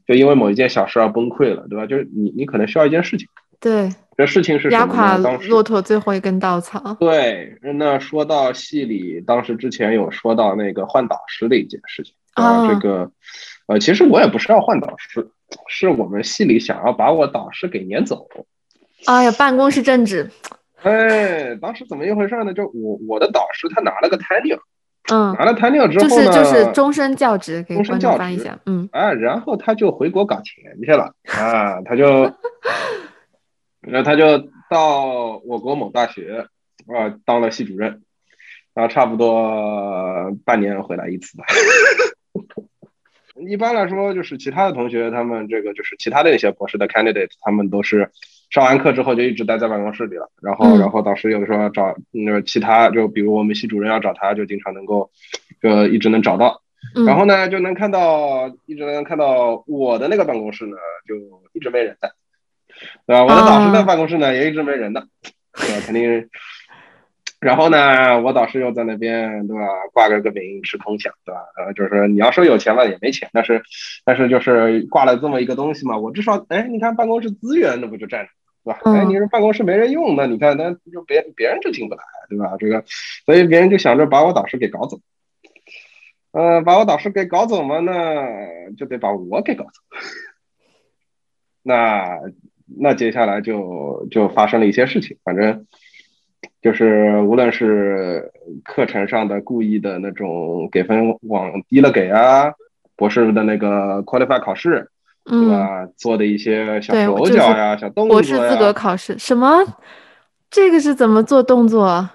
[0.08, 1.86] 就因为某一件小事而崩溃了，对吧？
[1.86, 3.28] 就是你，你可能需要一件事情。
[3.60, 5.16] 对，这事情是压垮
[5.48, 6.98] 骆驼最后一根稻草。
[7.00, 13.12] 对，那说到戏里，当时之前有说到那个换导师的一件事情啊，这个，
[13.68, 15.30] 呃，其实我也不是要换导师，
[15.68, 18.28] 是我们系里想要把我导师给撵走。
[19.06, 20.28] 哎呀，办公室政治。
[20.82, 22.52] 哎，当时怎么一回事呢？
[22.52, 24.60] 就我我的导师他拿了个 tenure，
[25.14, 32.34] 嗯，拿了 tenure 之后呢，就是就是终身教职，给观众翻一下，嗯，啊，然后他就回国搞钱去了啊，他就。
[33.88, 36.48] 然后他就到我国某大学
[36.88, 38.02] 啊当了系主任，
[38.74, 41.46] 然后差不多半年回来一次吧。
[43.48, 48.10] 一般来说，就是其他的同学，他们这个就是其他的一些博士的 candidate，他们都是
[48.50, 50.32] 上完课之后就一直待在办公室里了。
[50.42, 55.12] 然后，然后导师有的时候要找那个其他，就比如我们系主任要找他，就经常能够
[55.62, 56.64] 就一直能找到。
[57.06, 60.76] 然后呢，就能看到一直能看到我的那个办公室呢，
[61.08, 61.16] 就
[61.54, 62.12] 一直没人在。
[63.06, 63.24] 对吧？
[63.24, 65.08] 我的导师在办公室呢，也一直没人的，
[65.54, 65.82] 对吧？
[65.86, 66.30] 肯定。
[67.40, 69.62] 然后呢，我导师又在那边，对吧？
[69.94, 71.42] 挂个个名吃空饷，对吧？
[71.56, 73.62] 呃，就是你要说有钱吧，也没钱，但是，
[74.04, 78.32] 但是就是挂了这么一个东西嘛，我至少，哎，你看办公室资源，那不就占着，
[78.64, 78.80] 对吧？
[78.86, 82.56] 哎，你说办公室没人用，那你看，那就别别人就进不来，对吧？
[82.58, 82.84] 这个，
[83.24, 85.00] 所以别人就想着把我导师给搞走，
[86.32, 89.72] 呃，把我导师给搞走嘛，那就得把我给搞走，
[91.62, 92.18] 那。
[92.80, 95.66] 那接下来就就发生了一些事情，反正
[96.62, 98.32] 就是无论是
[98.64, 102.52] 课程上的故意的那种给分往低了给啊，
[102.96, 104.90] 博士的那个 qualify 考试，
[105.24, 105.88] 对吧？
[105.96, 108.22] 做的一些小手脚呀、小动作呀。
[108.22, 109.64] 博士资格考试什么？
[110.50, 112.10] 这个是怎么做动作？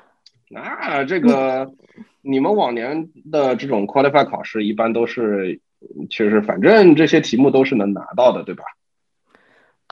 [0.50, 1.70] 那这个
[2.20, 5.60] 你们往年的这种 qualify 考试一般都是，
[6.10, 8.64] 其实反正这些题目都是能拿到的，对吧？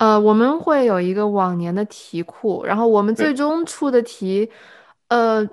[0.00, 4.48] 呃，我们会有一个往年的题库，然后我们最终出的题，
[5.08, 5.46] 呃，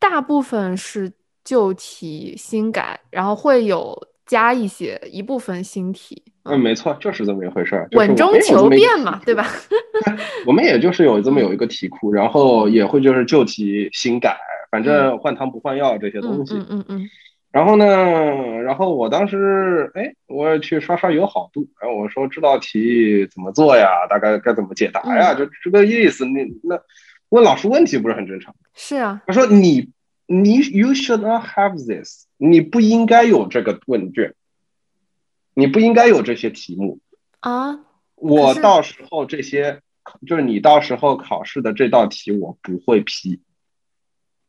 [0.00, 1.12] 大部分是
[1.44, 3.96] 旧题新改，然后会有
[4.26, 6.20] 加一些一部分新题。
[6.42, 9.46] 嗯，没错，就是这么一回事儿，稳中求变嘛，对吧？
[10.44, 14.36] 我们也就是有这么有一个题库，然后也会就是旧题新改，
[14.68, 16.54] 反正换汤不换药这些东西。
[16.54, 17.10] 嗯嗯嗯。
[17.56, 24.06] 然后呢，然后我当时哎，我去刷刷友好度，然后我说这道题怎么做呀？
[24.10, 25.32] 大概该怎么解答呀？
[25.32, 26.26] 就这个意思。
[26.26, 26.78] 你那
[27.30, 28.54] 问老师问题不是很正常？
[28.74, 29.22] 是啊。
[29.26, 29.90] 他说你
[30.26, 34.34] 你 you should not have this，你不应该有这个问卷，
[35.54, 36.98] 你不应该有这些题目
[37.40, 37.80] 啊。
[38.16, 39.80] 我到时候这些
[40.26, 43.40] 就是你到时候考试的这道题我不会批。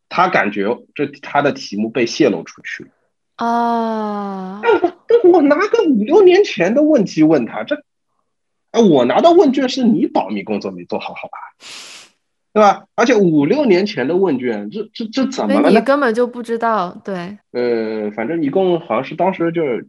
[0.10, 2.89] 他感觉这他的题目被泄露出去了
[3.38, 4.60] 啊！
[4.62, 7.82] 那我那我拿个五六年前的问题问他，这
[8.71, 11.38] 哎，我拿到问卷是你保密工作没做好，好吧？
[12.54, 12.86] 对吧？
[12.95, 15.69] 而且五六年前的问卷，这这这怎么了？
[15.69, 17.38] 你根本就不知道，对。
[17.52, 19.88] 呃，反正一共好像是当时就是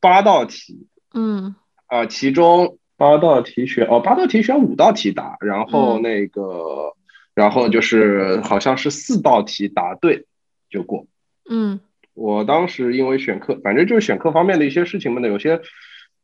[0.00, 1.54] 八道题，嗯
[1.86, 6.92] 啊，其中八道题选哦，八道题选五道题答，然后那个。
[7.36, 10.24] 然后就是好像是四道题答对
[10.70, 11.06] 就过，
[11.50, 11.80] 嗯，
[12.16, 15.60] 我当时因为选课，反正就是选课方面的一些事情嘛，有些，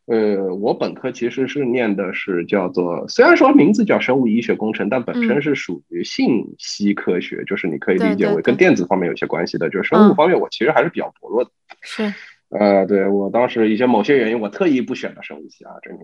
[0.07, 11.50] 呃，我本科其实是念的是叫做，虽然说名字叫生物医学工程，但本身是属于信息科学，就是你可以理解为跟电子方面有些关系的，就是生物方面我其实还是比较薄弱的。
[11.83, 12.12] 是，
[12.48, 15.98] 呃，对我当时一些某些原因，我特意不选的生物系啊，这里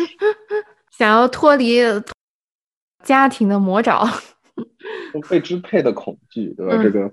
[0.96, 1.80] 想要脱离。
[3.04, 4.06] 家庭的魔爪，
[5.28, 6.80] 被支配的恐惧，对吧？
[6.80, 7.12] 这个，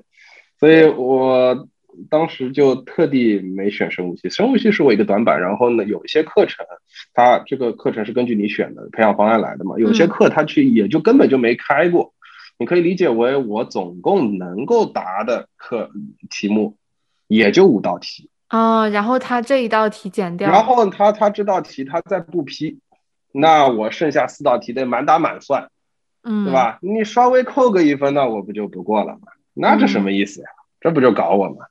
[0.60, 1.68] 所以我
[2.10, 4.30] 当时就特地没选生物系。
[4.30, 5.40] 生物系是我一个短板。
[5.40, 6.66] 然后呢，有一些课程，
[7.14, 9.76] 它这个课程是根据你选的培养方案来的嘛。
[9.78, 12.14] 有些课它去也就根本就没开过。
[12.58, 15.92] 你可以理解为我总共能够答的课
[16.30, 16.76] 题目
[17.28, 18.90] 也就五道题啊。
[18.90, 22.80] 然后他这一道题减掉，然后他他这道题他再不批，
[23.32, 25.70] 那我剩下四道题得满打满算。
[26.22, 26.80] 嗯，对吧？
[26.82, 29.32] 你稍微扣个一分，那我不就不过了吗？
[29.60, 30.48] 那这什么意思呀？
[30.80, 31.66] 这不就搞我吗？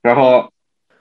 [0.00, 0.52] 然后，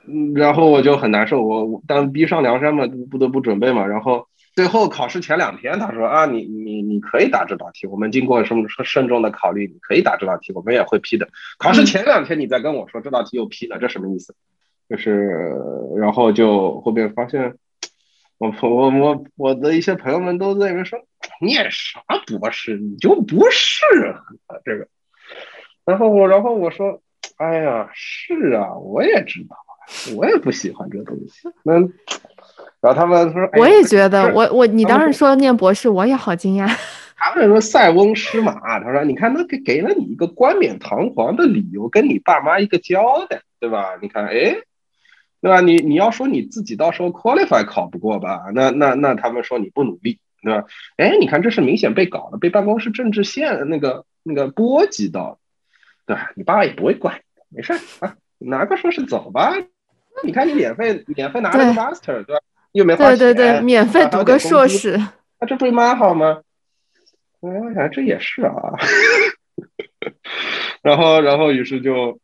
[0.08, 1.44] 嗯，然后我就很难受。
[1.44, 3.86] 我当逼上梁山嘛，不得不准备嘛。
[3.86, 11.30] 然后最后考试前两天，他说啊，你你你可以答这道题，我们经过什么慎重的考虑，你可以答这道题，我们也会批的。
[11.58, 14.36] 考试前两天你再跟我说这道题又批了，这什么意思？
[14.90, 15.56] 就是，
[15.98, 17.56] 然后就后边发现。
[18.40, 20.98] 我我我我的一些朋友们都在那边说，
[21.42, 23.86] 念啥博士你就不适
[24.48, 24.88] 合这个。
[25.90, 27.02] 然后我然后我说，
[27.38, 29.56] 哎呀，是啊，我也知道，
[30.16, 31.50] 我也不喜欢这东西。
[31.64, 31.74] 那
[32.82, 36.70] 然后他们说，我也觉得，我我你当时说念博士，我也好惊讶。
[37.18, 43.98] 他们说塞翁失马，他说你看，那给给了你一个冠冕堂皇的理由，跟你爸妈一个交代，对吧？
[44.02, 44.56] 你看，哎。
[45.42, 45.62] 对吧？
[45.62, 48.52] 你你要说你自己到时候 qualify 考不过吧？
[48.54, 50.66] 那那那他们说你不努力，对吧？
[50.98, 55.39] 哎，你看这是明显被搞了，被办公室政治线那个那个波及到，
[56.10, 56.32] 对吧？
[56.34, 59.54] 你爸也不会管，没事啊，拿个硕士走吧。
[60.24, 62.42] 你看你免费免费拿了个 master，对吧？
[62.72, 65.00] 又没花钱，对对对，免费读个硕士，
[65.40, 66.42] 那这不是蛮好吗？
[67.42, 68.54] 我想这也是啊。
[70.82, 72.20] 然后然后于是就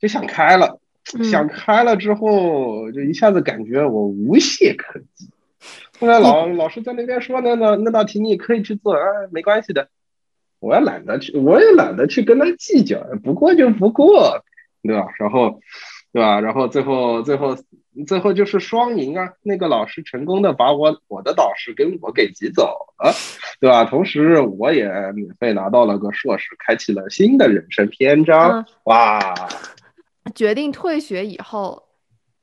[0.00, 0.80] 就想开了。
[1.30, 5.28] 想开了之后，就一下子感觉我无懈可击。
[6.00, 9.90] 后来老老师在那边说那那那道题你可以去做啊，没关系的。
[10.64, 14.42] 我也懒得去，我也懒得去跟他计较，不过就不过，
[14.82, 15.06] 对吧？
[15.18, 15.60] 然后，
[16.12, 16.40] 对吧？
[16.40, 17.56] 然后最后最后
[18.06, 19.32] 最后就是双赢啊！
[19.42, 23.12] 那个老师成功的把我我的导师跟我给挤走了，
[23.60, 23.84] 对吧？
[23.84, 28.66] 同时我也免费拿到了个硕士，开启了新的人生篇章。
[28.84, 29.20] 哇！
[30.34, 31.82] 决定退学以后，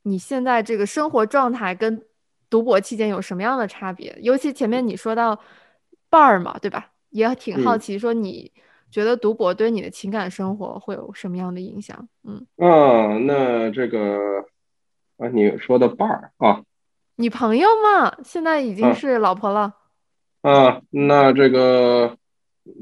[0.04, 2.00] 你现在这个生活状态跟
[2.48, 4.16] 读博期间有什么样的差别？
[4.22, 5.38] 尤其前面你说到
[6.08, 6.91] 伴儿嘛，对吧？
[7.12, 8.50] 也挺好奇，说你
[8.90, 12.08] 觉得读博对你的情感生活会有什么样的影响？
[12.24, 14.18] 嗯，啊，那这个
[15.18, 16.62] 啊，你说的伴儿啊，
[17.16, 19.76] 你朋友嘛，现在已经是老婆了。
[20.42, 22.16] 啊，那这个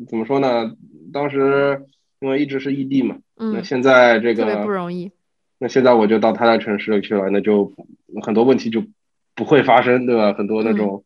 [0.08, 0.74] 怎么说呢？
[1.12, 1.86] 当时
[2.20, 3.18] 因为一直是异地嘛。
[3.36, 5.10] 那现在这个特别不容易。
[5.58, 7.72] 那现在我就到他的城市去了，那就
[8.22, 8.82] 很多问题就
[9.34, 10.32] 不会发生，对吧？
[10.32, 11.04] 很多那种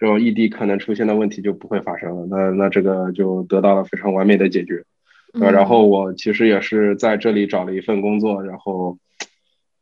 [0.00, 2.26] 这种异地可能出现的问题就不会发生了。
[2.28, 4.82] 那那这个就得到了非常完美的解决。
[5.34, 8.98] 呃，然后我其实也是在这里找了一份工作，然后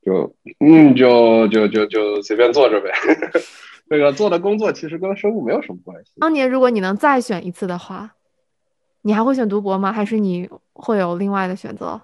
[0.04, 2.90] 就嗯，就就就就随便做着呗。
[3.88, 6.10] 这个做的工作其实跟生物没有什么关系。
[6.20, 8.12] 当年如果你能再选一次的话。
[9.02, 9.92] 你还会选读博吗？
[9.92, 11.98] 还是你会有另外的选择？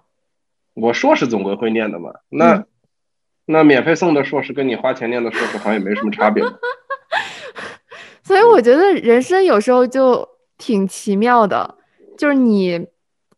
[0.75, 2.13] 我硕士总归会念的嘛。
[2.31, 2.65] 那
[3.47, 6.43] 那免费送的硕士跟你花钱念的硕士好像也没什么差别。
[8.25, 11.77] 所以我觉得人生有时候就挺奇妙的。
[12.17, 12.87] 就是你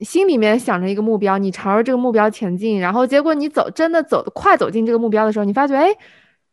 [0.00, 5.96] 心里面想着一个目标，你朝着这个目标前进，然后结果你走真的走快走进这个目标的时候，你发觉，哎，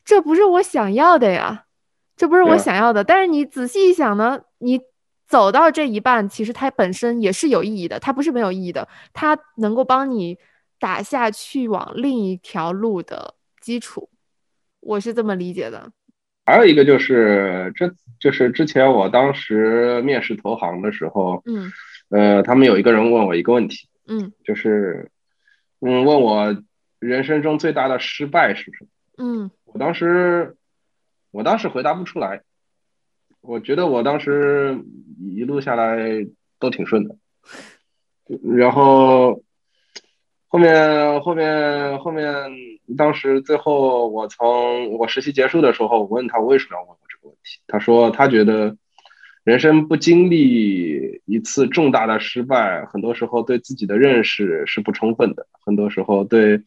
[0.06, 1.66] 这不是我想要的呀，
[2.16, 3.04] 这不是我想要的。
[3.04, 4.80] 但是你仔细一想呢，你
[5.28, 10.38] 走到这一半，其实它本身也是有意义的，它不是没有意义的，它能够帮你
[10.80, 14.10] 打下去往另一条路的基础，
[14.80, 15.92] 我是这么理解的。
[16.46, 21.72] 还有一个就是，这就是之前我当时面试投行的时候，嗯，
[22.10, 25.10] 呃，他们有一个人问我一个问题，嗯，就是，
[25.80, 26.62] 嗯，问我
[27.00, 28.88] 人生中最大的失败是什么？
[29.18, 30.56] 嗯，我当时，
[31.32, 32.42] 我当时回答不出来，
[33.42, 34.80] 我觉得我当时
[35.20, 36.28] 一路下来
[36.60, 37.16] 都挺顺的，
[38.58, 39.42] 然后。
[40.54, 42.32] 后面后面后面，
[42.96, 48.78] 当时最后我从我实习结束的时候，我问他为什么要问我这个问题，他说他觉得
[49.44, 56.62] 人生不经历一次重大的失败，很多时候对自己的认识是不充分的，很多时候对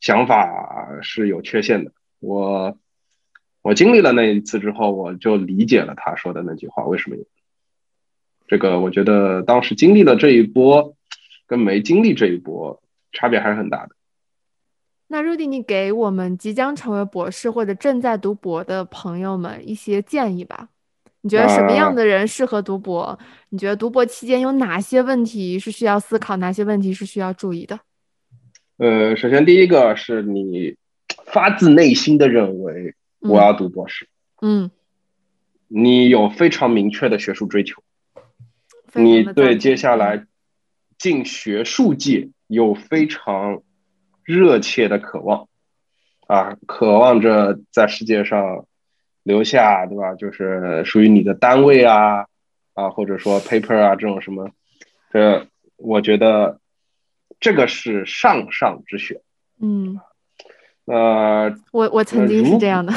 [0.00, 1.92] 想法是有缺陷的。
[2.18, 2.76] 我
[3.62, 7.16] 我经历了那一次之后，我就理解了他说的那句话为什么。
[8.48, 10.96] 这个我觉得当时经历了这一波，
[11.46, 12.82] 跟没经历这一波。
[13.18, 13.96] 差别还是很大的。
[15.08, 20.68] 那 Rudy，你给我们即将成为博士或者正在读博的朋友们一些建议吧？
[21.22, 23.18] 你觉得什么样的人适合读博？
[23.48, 27.80] 你觉得读博期间有哪些问题是需要思考，哪些问题是需要注意的？
[28.76, 30.76] 呃，首先第一个是你
[31.26, 34.08] 发自内心的认为我要读博士，
[34.40, 34.70] 嗯，
[35.66, 37.82] 你有非常明确的学术追求，
[38.92, 40.26] 你对接下来
[40.98, 42.28] 进学术界。
[42.48, 43.62] 有非常
[44.24, 45.48] 热切的渴望
[46.26, 48.66] 啊，渴望着在世界上
[49.22, 50.14] 留下，对吧？
[50.14, 52.26] 就是属于你的单位啊
[52.74, 54.50] 啊，或者说 paper 啊这种什么，
[55.12, 55.46] 这
[55.76, 56.58] 我觉得
[57.38, 59.20] 这个是上上之选。
[59.60, 60.00] 嗯，
[60.86, 62.92] 呃，我我曾经是这样的。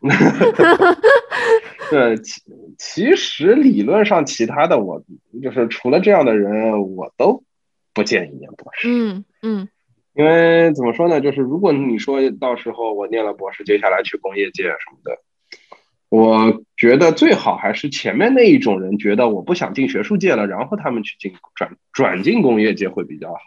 [1.90, 2.42] 对，其
[2.76, 5.02] 其实理论上其他的我
[5.42, 7.42] 就是除了这样的人我都。
[7.98, 8.88] 不建议念博士。
[8.88, 9.68] 嗯嗯，
[10.14, 15.18] 因为怎么说呢，就是如果你说到时候我念了博士，接下来去工业界什么的，
[16.08, 23.40] 我觉得最好还是前面那一种人觉得我不想进学术界了，然后他们去进转转进工业界会比较好。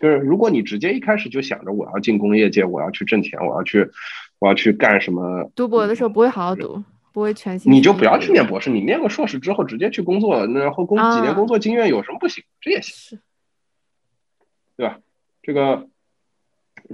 [0.00, 3.90] 就是如果你直接一开始就想着我要进工业界，我要去挣钱，我要去
[4.38, 6.82] 我要去干什么，读博的时候不会好好读，
[7.12, 7.70] 不会全心。
[7.70, 12.42] 你就不要去念博士，你念个硕士之后直接去工作，然后工几年工作经验有什么不行？
[12.60, 13.18] 这也行。
[14.76, 14.98] 对吧？
[15.42, 15.88] 这个，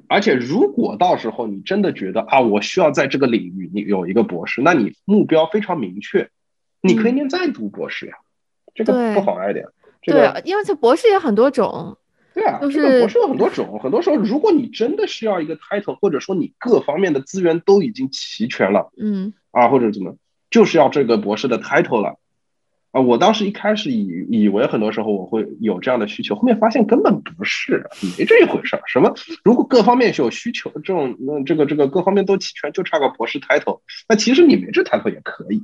[0.08, 6.30] 而且如果到时候你真的觉得啊，我需要在这个领域你有一个博士，那你目标非常明确，
[6.82, 8.14] 你可以念再读博士呀，
[8.74, 9.66] 这个不妨碍的呀。
[10.02, 11.96] 对，因为这博士也很多种。
[12.32, 20.14] 对啊，就是博士有很多种，很多时候如果你真的需要一个 title，或者说你各方面的资源都已经齐全了，嗯，啊或者怎么，
[20.48, 22.19] 就是要这个博士的 title 了。
[22.92, 27.86] 啊，我当时一开始以以为很多时候我会有这样的需求，后面发现根本不是，
[28.18, 28.82] 没这一回事儿。
[28.86, 29.14] 什么？
[29.44, 35.62] 如果各方面是有需求，这种那这个这个各方面都齐全，就差个博士 title，那其实你没这 title 也可以。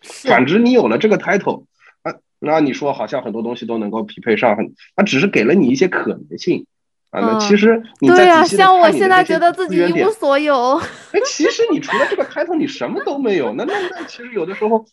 [0.00, 1.64] 反之，你有了这个 title，
[2.02, 6.66] 啊，那你说好像很多东西都能够匹配上，很，那只是给了你一些可能性
[7.10, 7.18] 啊。
[7.20, 10.76] 那其实你对呀，像我现在觉得自己一无所有。
[11.10, 13.52] 哎，其实你除了这个 title，你什么都没有。
[13.54, 14.86] 那那那，其实有的时候。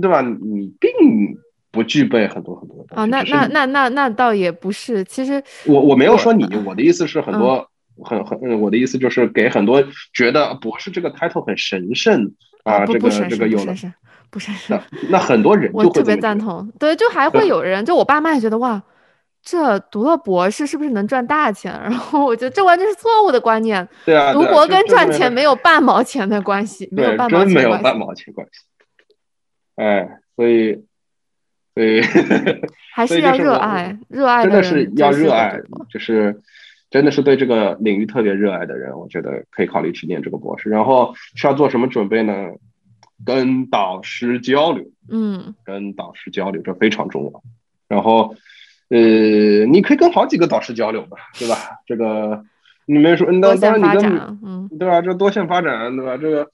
[0.00, 0.20] 对吧？
[0.22, 0.90] 你并
[1.70, 2.96] 不具备很多很多的。
[2.96, 5.02] 啊，那那那那那倒也不是。
[5.04, 7.68] 其实我我没有说你，我的意思是很多
[8.02, 9.82] 很很，我的意思就是给很多
[10.12, 12.32] 觉得博士这个 title 很神圣
[12.64, 13.74] 啊，这个这个有了
[14.30, 14.80] 不神圣。
[15.08, 16.70] 那很多人我特别赞同。
[16.78, 18.82] 对，就还会有人，就我爸妈也觉得哇，
[19.42, 21.72] 这读了博士是不是能赚大钱？
[21.82, 23.88] 然后我觉得这完全是错误的观念。
[24.04, 28.60] 对啊，读博跟赚钱没有半毛钱的关系，没有半毛钱没有半毛钱关系。
[29.76, 30.84] 哎，所以，
[31.74, 32.00] 所以
[32.94, 35.60] 还是要热爱，热爱真的是要热爱，
[35.90, 36.40] 就是
[36.90, 40.70] 真的是对这个领域特别热爱的人，我觉得可以考虑去念这个博士。
[40.70, 42.50] 然后需要做什么准备呢？
[43.24, 47.42] 跟导师交流，嗯，跟导师交流这非常重要。
[47.88, 48.36] 然后，
[48.90, 51.56] 呃，你可以跟好几个导师交流吧，对吧？
[51.86, 52.44] 这个
[52.86, 55.00] 你没说，那当然你跟，嗯，对吧？
[55.02, 56.16] 这多线发展，对吧？
[56.16, 56.50] 这个，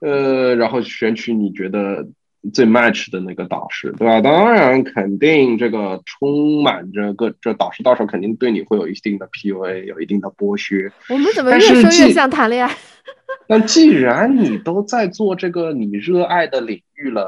[0.00, 2.06] 呃，然后选取你觉得。
[2.52, 4.20] 最 match 的那个导师，对吧？
[4.20, 10.92] 当然，肯定这个充满着个这导师到时候肯定对你会有一定的 PUA，有一定的剥削。
[11.08, 12.74] 我们怎么越说越像谈恋爱？
[13.48, 17.26] 但既然你都在做这个你热爱的领域了，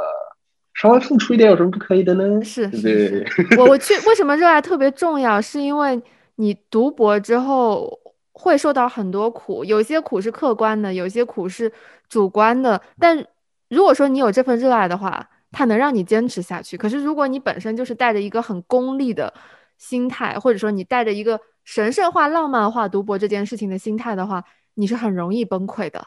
[0.74, 2.42] 稍微付出一点有什么不可以的呢？
[2.44, 3.56] 是对不对？
[3.58, 5.40] 我我去，为什么热爱特别重要？
[5.40, 6.00] 是因为
[6.36, 7.98] 你读博之后
[8.32, 11.72] 会受到很多苦，有些苦是客观的，有些苦是
[12.08, 12.80] 主观的。
[12.98, 13.24] 但
[13.68, 16.76] 如果说你有这份热爱的话，它能让你坚持下去。
[16.76, 19.32] 可是如果你本身就是带着一个很功利的
[19.78, 24.44] 心态，或者说你带着一个神圣化、浪漫化读博这件事情的心态的话，
[24.74, 26.06] 你是很容易崩溃的。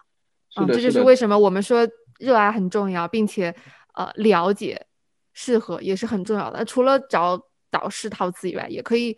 [0.49, 1.87] 是的这就是为什么我们说
[2.19, 3.53] 热爱很重要，并且
[3.93, 4.85] 呃了解
[5.33, 6.63] 适合也是很重要的。
[6.65, 7.39] 除了找
[7.69, 9.17] 导师套词以外，也可以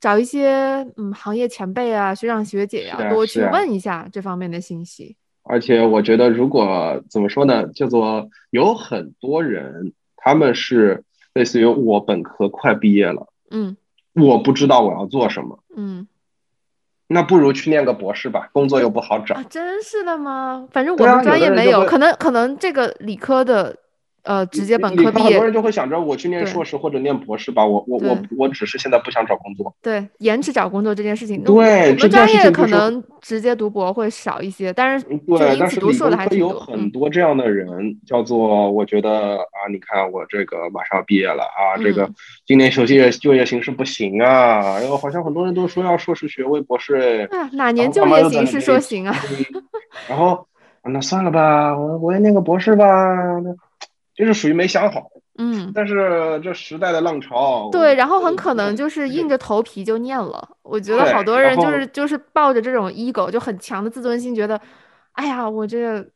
[0.00, 0.50] 找一些
[0.96, 5.16] 嗯行业前辈啊、学长学姐呀、多去问一下这方面的信息。
[5.42, 13.76] 而且我觉得，如果怎么说呢，叫做有很多人，他们是类似于我本科快毕业了，嗯
[14.14, 16.06] 我不知道我要做什么，嗯
[17.08, 19.44] 那不如去念个博士吧，工作又不好找啊，。
[19.50, 20.66] 真是的吗？
[20.70, 23.76] 反正我对啊们专业没有，可能可能这个理科的
[24.24, 29.74] 呃直接本科毕业很多人就会想着我去念硕士或者念博士吧，我我我我只是现在不想找工作。
[29.82, 36.48] 对延迟找工作这件事情，对我们专业可能直接读博会少一些，但是就对，因但是读硕的还是有。
[36.60, 42.14] 很嗯多这样的人，叫做我觉得啊，你看我这个马上毕业了啊，这个嗯
[42.46, 49.14] 今年就业就业形势不行啊，然后好像很多人都说要硕士学位、博士，哪年就业形势说行啊？
[50.08, 50.46] 然后
[50.84, 52.86] 那算了吧，我我也念个博士吧，
[54.22, 55.10] 那就是属于没想好。
[55.38, 60.46] 嗯，但是这时代的浪潮，对，然后很呃可能就是硬着头皮就念了。
[60.62, 64.60] 我觉得好多人就是就是抱着这种 ego 就很强的自尊心，觉得，
[65.12, 66.06] 哎呀，我这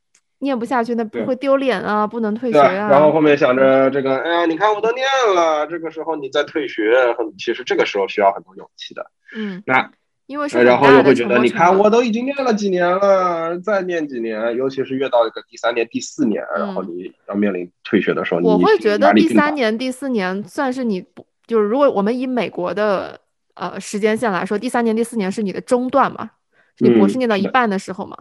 [0.40, 2.61] 念不下去，那不会丢脸啊，不能退学？
[2.61, 2.88] 啊。
[2.90, 9.11] 然后后面想着这个，哎呀，你看我都念了，这个时候你再退学，很其实这个时候需要很多勇气的。
[9.34, 9.90] 嗯，那
[10.27, 23.20] 因为是呃然后又会觉得，你看我都已经念了几年了，再念几年，尤其是越到这个第三年、第四年，然后你要面临退学的时候，我会觉得第三年、第四年算是你不就是如果我们以美国的
[23.55, 26.31] 呃时间线来说，第三年、第四年是你的中段嘛，
[26.79, 28.16] 你博嗯士念到一半的时候嘛。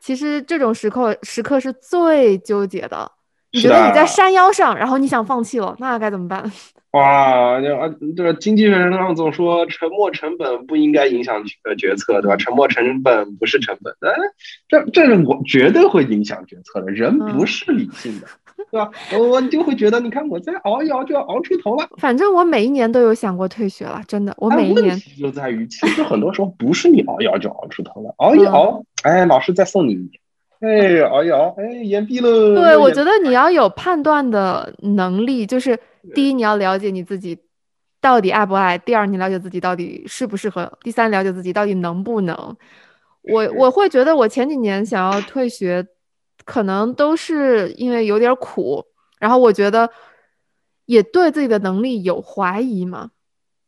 [0.00, 3.12] 其实这种时刻时刻是最纠结的。
[3.52, 6.50] 你觉得你在山腰上，然后你想放弃了，那该怎么办？
[6.92, 12.36] 哇，这啊，这个经济学上总说沉没成本不应该影响呃决策，对吧？
[12.36, 14.12] 沉没成本不是成本，哎，
[14.68, 16.90] 这这是我绝对会影响决策的。
[16.90, 18.26] 人嗯不是理性的，
[18.72, 18.90] 对吧？
[19.12, 21.88] 我我就会觉得，你看我再熬一熬就要熬出头了。
[21.98, 30.10] 反正我每一年都有想过退学了，真的，我每一年题就在于，其实很多时候不是你熬一熬就熬出头了，熬一嗯熬，哎，老师再送你一年，
[30.60, 32.28] 哎，熬一熬，哎，延毕了。
[32.56, 35.78] 对，我觉得得你要有判断的能力，就是
[36.14, 37.38] 第一，你要了解你自己
[38.00, 42.56] 到底爱不爱；第二，你了解自己到底适不适合；第三，了解自己到底能不能。
[43.22, 45.86] 我我会觉得，我前几年想要退学，
[46.44, 48.84] 可能都是因为有点苦，
[49.18, 49.90] 然后我觉得
[50.86, 53.10] 也对自己的能力有怀疑嘛。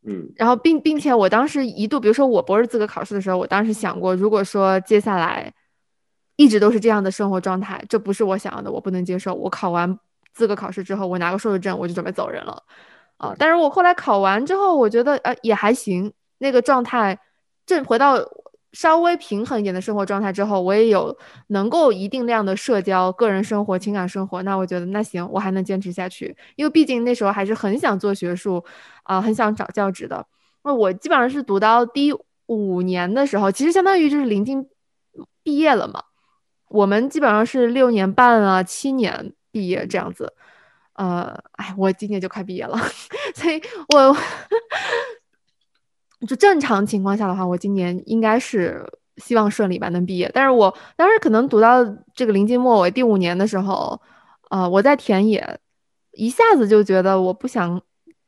[0.05, 5.53] 嗯然后并并且我当时一度，比如说我博士资格考试的时候，我当时想过，如果说接下来
[6.35, 9.33] 一直都是这样的生活状态，这不是我想要的，我不能接受。
[9.33, 9.97] 我考完
[10.33, 12.63] 资格考试之后，我拿个硕士证，我就准备走人了
[13.17, 13.35] 啊。
[13.37, 17.17] 但是我后来考完之后，我觉得呃也还行，那个状态
[17.65, 18.17] 正回到
[18.71, 21.15] 稍微平衡一点的生活状态之后，我也有
[21.47, 24.41] 能够一定量的社交、个人生活、情感生活。
[24.43, 28.63] 那我觉得那行，我还能坚持下去，因为毕竟那时候还是很想做学术。
[29.05, 30.25] 啊、很想找教职的。
[30.63, 32.13] 那我基本上是读到第
[32.45, 34.65] 五年的时候，其实相当于就是临近
[35.43, 36.01] 毕业了嘛。
[36.69, 40.33] 我们基本上是六年半啊，七年毕业这样子。
[40.95, 42.77] 呃，哎，我今年就快毕业了，
[43.33, 43.61] 所以
[43.95, 44.15] 我
[46.27, 48.85] 就正常情况下的话，我今年应该是
[49.17, 50.29] 希望顺利吧，能毕业。
[50.33, 51.83] 但是我当时可能读到
[52.13, 53.99] 这个临近末尾第五年的时候，
[54.49, 55.59] 呃，我在田野
[56.11, 57.81] 一下子就觉得我不想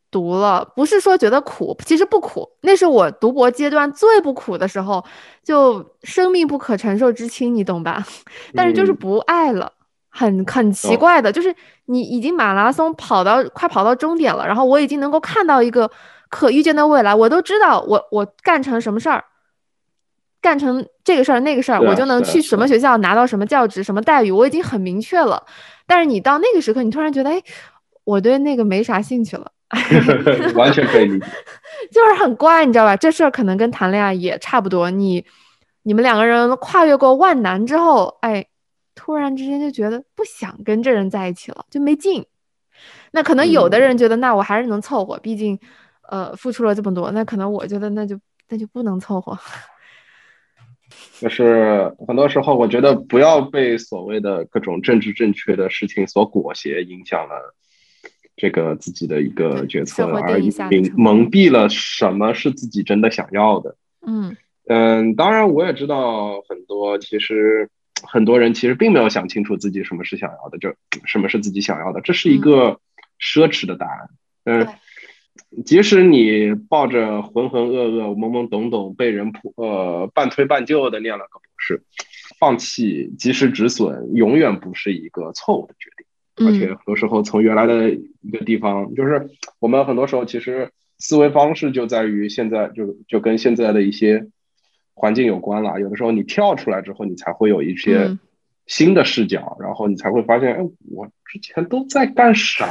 [0.10, 5.06] 读了，不是说觉得苦，其实不苦，那是我读博阶段最不苦的时候，
[5.44, 8.04] 就生命不可承受之轻，你懂吧？
[8.56, 9.72] 但是就是嗯不爱了，
[10.16, 11.54] 很很奇怪的，就是
[11.86, 15.92] 你已经马拉松跑到快跑到终点了，然后我已经能够看到一个
[16.30, 19.24] 可预见的未来，我都知道我我干成什么事儿。
[20.42, 25.44] 干成这个事儿那个事儿，我就能去什么学校拿到什么教职、什么待遇，我已经很明确了。
[25.88, 27.42] 但是你到那个时刻，你突然觉得，哎，
[28.04, 29.52] 我对那个没啥兴趣了，
[30.54, 31.26] 完全可以理解。
[31.92, 32.96] 就是很怪，你知道吧？
[32.96, 35.26] 这事儿可能跟谈恋爱也差不多，你
[35.82, 38.46] 你们两个人跨越过万难之后，哎，
[38.96, 42.26] 突然之间就觉得不想跟这人在一起了，就没劲。
[43.12, 45.60] 那可能有的人觉得，那我还是能凑合，毕竟，
[46.10, 47.12] 呃，付出了这么多。
[47.12, 48.20] 那可能我觉得，那就
[48.50, 49.38] 那就不能凑合。
[51.20, 57.56] 就是很多时候，我觉得不要被所谓的各种政治正确的事情所裹挟，影响了
[58.36, 63.76] 这个自己的一个决策而蒙蒙蔽了什么是自己真的想要的。
[64.06, 64.36] 嗯
[64.68, 67.70] 嗯，当然我也知道很多，其实
[68.08, 70.74] 很多人其实并没有想清楚自己什么是想要的，就
[71.06, 72.80] 什么是自己想要的，这是一个
[73.20, 74.10] 奢侈的答案。
[74.46, 74.68] 嗯，
[75.66, 81.84] 即使你抱着浑浑噩噩、懵懵懂懂，被人迫呃半推半就的念了个博士，
[82.40, 86.06] 放弃及时止损，永远不是一个错误的决定。
[86.48, 89.30] 而且嗯很多时候从原来的一个地方，就是
[89.60, 94.28] 我们很多时候其实思维方式就在于现在就就跟现在的一些
[94.96, 95.80] 环境有关了。
[95.80, 98.20] 有的时候你跳出来之后，你才会有一些嗯
[98.66, 102.66] 新的视角，然后你才会发现，哎，我之前都在干啥？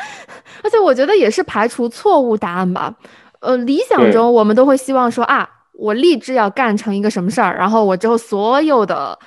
[0.64, 2.96] 而且我觉得也是排除错误答案吧。
[3.40, 9.18] 呃，理想中我们都会希望说啊，我立志要干成一个什么事儿，然后我之后所有的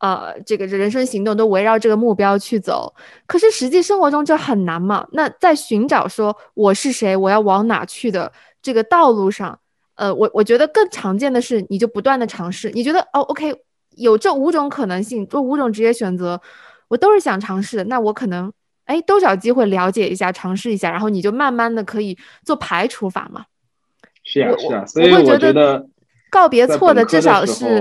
[0.00, 2.94] 呃这个人生行动都围绕这个目标去走。
[3.26, 5.08] 可是实际生活中这很难嘛？
[5.12, 8.30] 那在寻找说我是谁，我要往哪去的
[8.60, 9.58] 这个道路上，
[9.96, 13.54] 呃，我我觉得更常见的是，你就不断的尝试，你觉得哦，OK，
[13.96, 16.40] 有这五种可能性，这五种职业选择，
[16.88, 18.52] 我都是想尝试的，那我可能
[18.86, 23.44] 哎都找机会了解一下，尝试一下，然后你就慢慢的可以做排除法嘛。
[24.24, 25.86] 是呀是呀，我所以我觉得
[26.30, 27.80] 告别错的至少是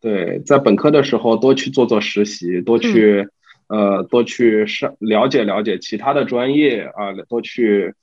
[0.00, 3.28] 对，在本科的时候多去做做实习，多去、
[3.68, 7.94] 呃多去上了解了解其他的专业啊、多去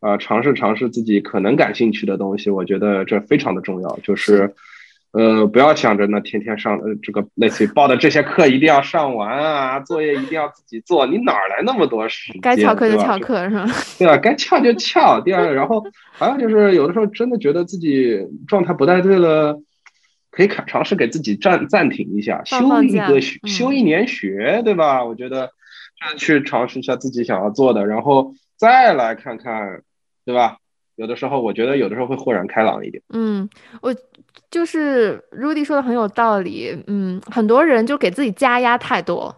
[0.00, 4.54] 啊、尝试尝试自己可能感兴趣的东西，我觉得这非常的重要，就是。
[5.10, 12.40] 呃，不要想着呢，天天上呃这个类似于报的这些课一定要上完啊，作业一定要自己做，你哪儿来那么多时间？
[12.42, 13.66] 该翘课就翘课是吧？
[13.98, 14.18] 对吧？
[14.18, 15.18] 该翘就翘。
[15.22, 15.82] 第二，然后
[16.12, 19.58] 还有就是，有的时候真的觉得自己状态不太对了，
[20.30, 25.02] 可以尝尝试给自己暂暂停一下，休一个学，嗯休一年学，对吧？
[25.02, 25.50] 我觉得
[26.18, 29.80] 去尝试一下自己想要做的，然后再来看看，
[30.28, 30.58] 对吧？
[30.96, 33.02] 有的时候，我觉得有的时候会豁然开朗一点。
[33.14, 33.48] 嗯，
[33.80, 33.94] 我
[34.50, 36.84] 就是 Rudy 说的很有道理。
[36.86, 39.34] 嗯，很多人就给自己加压太多。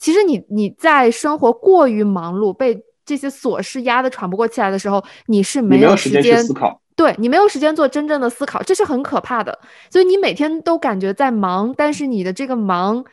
[0.00, 9.56] 其实你你在生活过于忙碌，被这些琐事压得喘不过气来的时候，你是没有有时间去间思考，对你没有时间做真正的思考，这是很可怕的。
[9.88, 13.04] 所以你每天都感觉在忙，但是你的这个忙，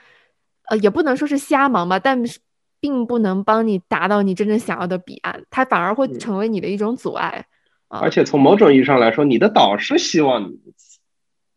[0.71, 2.39] 呃，也不能说是瞎忙吧，但是
[2.79, 7.45] 并不能帮你达到你真正想要的彼岸，它反而会嗯成为你的一种阻碍。
[7.87, 10.59] 啊而且从某种意义上来说，你的导师希望你。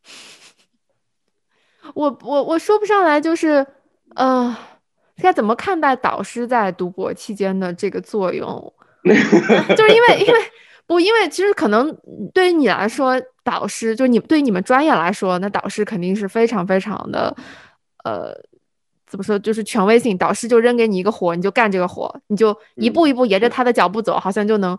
[1.95, 3.67] 我我我说不上来，就是
[4.15, 4.57] 呃，
[5.17, 8.73] 该怎么看待导师在读博期间的这个作用？
[9.05, 10.41] 就是因为因为
[10.87, 11.95] 不因为其实可能
[12.33, 17.37] 对于你来说，导师就是你对于你们专业来说，那导师肯定是非常非常的
[18.05, 18.33] 呃。
[19.13, 19.39] 怎么说？
[19.41, 24.73] 就是权威性，导师就扔给你一个活，你就干这个活，你就一步一步沿着他的脚步走，好像就能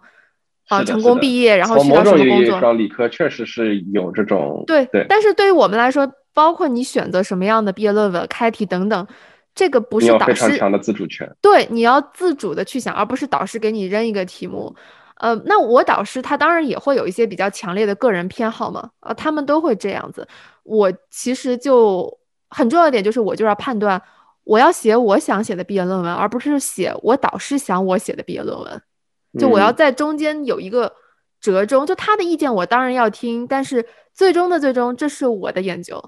[0.70, 2.28] 啊成功毕业，然后去到什么工作。
[2.28, 9.08] 种意义上，理科确实是有这种对，对，但是对于我们来说，包括你选择什么样的毕业论文、开题等等，
[9.54, 11.32] 这个不是导师非常强的自主权。
[11.40, 14.76] 对，你要自主的去想，而不是导师给你扔一个题目。
[15.18, 20.28] 呃，那我导师他当然也会有一些比较强烈的个人偏好嘛，呃，他们都会这样子。
[20.64, 22.12] 我其实就
[22.50, 24.02] 很重要一点就是，我就要判断
[24.44, 28.82] 我要写我想写的毕业论文，而不是写我导师想我写的毕业论文。
[29.40, 30.94] 就我要嗯在中间有一个
[31.40, 36.04] 折中，就他的意见我当然要听，但是最终的最终，这是我的研究。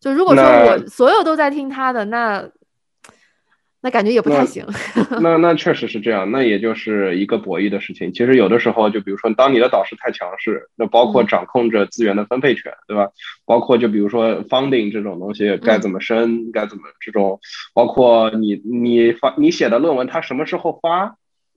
[0.00, 2.48] 就如果说我所有都在听他的，那
[3.86, 4.66] 那感觉也不太行。
[5.22, 8.12] 那那确实是这样，那也就是一个博弈的事情。
[8.12, 13.10] 其实有的时候，就比如说，当你的导师太强势，那包括嗯掌控着资源的分配权，对吧？
[13.44, 17.38] 包括就比如说 funding 这种东西该怎么申，该怎么这种，
[17.74, 21.14] 包括你你发你写的论文，它什么时候发，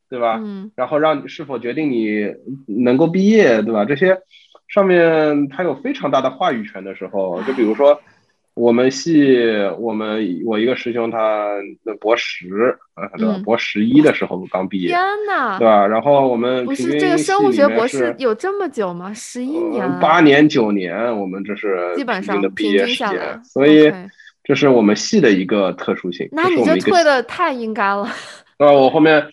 [0.08, 0.40] 对吧？
[0.40, 2.28] 嗯然后让是否决定你
[2.68, 3.86] 能够毕业，对吧？
[3.86, 4.20] 这些
[4.68, 8.00] 上面它有非常大的话语权的时候，就比如说
[8.60, 9.48] 我们系，
[9.78, 11.48] 我们我一个师兄他
[11.86, 13.36] 的博十，呃，对吧？
[13.38, 15.88] 嗯博十一的时候刚毕业，天呐对，吧？
[15.88, 19.14] 然后我们不是这个生物学博士有这么久吗？
[19.14, 23.90] 十一年八年九年，我们这是基本上的毕业时间均下来，所以
[24.44, 26.28] 这是我们系的一个特殊性。
[26.34, 28.10] 那你这退的太应该了。
[28.60, 29.26] 那我后面，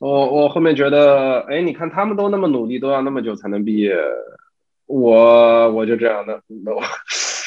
[0.00, 3.94] 我我后面觉得，哎，你看他们都那么努力，都要那么久才能毕业，
[4.86, 6.40] 我我就这样的，
[6.74, 6.82] 我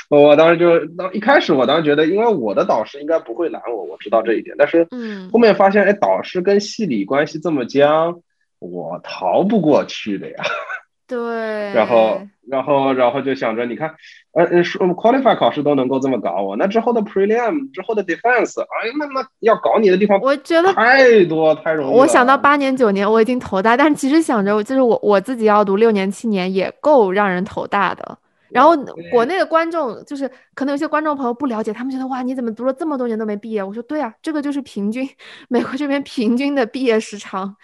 [0.10, 8.20] 我当时就当一开始我当时觉得，因为我的导师应该不会拦我，我知道这一点，但是嗯后面发现，哎，导师跟系里关系这么僵，
[8.60, 10.43] 我逃不过去的呀。
[11.07, 13.89] 对，然后然后，然后就想着，你看，
[14.34, 21.97] 呃呃，qualify 考试都能够这么搞我，那之后的 prelim 之后的 defense，哎，那那要搞你的地方，我觉得太多太容易。
[21.97, 28.18] 我想到八年九年我已经头大，但其实想着，就是我我自己要读六年七年也够让人头大的。
[28.52, 28.76] 然后
[29.12, 33.64] 国内的观众就是可能有些观众朋友不了解，他们觉得哇，你怎么读了这么多年都没毕业？
[33.64, 35.08] 我说对啊，这个就是平均
[35.50, 37.56] 美国这边平均的毕业时长，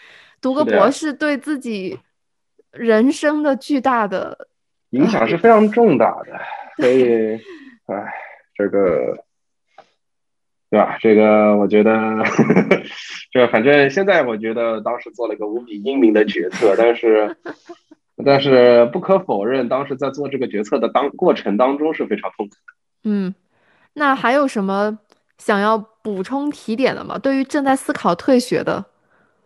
[0.41, 1.99] 读个博士对自己
[2.71, 4.47] 人生的巨大的。
[4.91, 6.39] 影响是非常重大的，
[6.77, 7.35] 所以，
[7.87, 8.13] 哎，
[8.53, 9.17] 这个，
[10.69, 10.97] 对吧？
[11.01, 11.91] 这个我觉得，
[13.31, 17.35] 这反正现在我觉得当时做了一个无比英明的决策，但是，
[18.23, 23.09] 但是不可否认，当时在做这个决策的当过程当中是非常痛苦的。
[23.09, 23.35] 嗯，
[23.93, 24.99] 那还有什么
[25.37, 27.17] 想要补充提点的吗？
[27.17, 28.85] 对于正在思考退学的。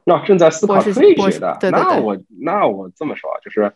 [0.10, 3.72] 那正在思考退学的，那我那我这么说啊，就是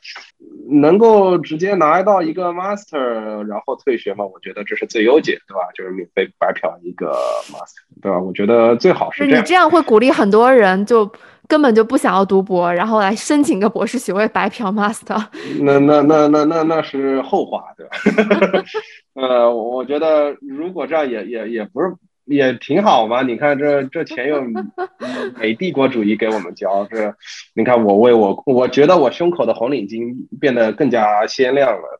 [0.67, 2.97] 能够直接拿到一个 master，
[3.45, 5.69] 然后退学嘛，我觉得这是最优解，对吧？
[5.75, 7.11] 就是免费白嫖一个
[7.51, 8.19] master，对吧？
[8.19, 11.07] 我觉得最好是你这样会鼓励很多人就
[11.47, 15.23] 根本就不想要读博，然后来申请个博士学位白嫖 master。
[15.61, 18.63] 那那那那那那是后话，对吧？
[19.13, 21.93] 呃，我觉得如果这样也也也不是。
[22.25, 24.41] 也挺好嘛，你看这这钱又
[25.39, 27.15] 美帝国主义给我们交，这
[27.53, 31.99] 你看我为我我觉得我胸口的红领巾变得更加鲜亮了。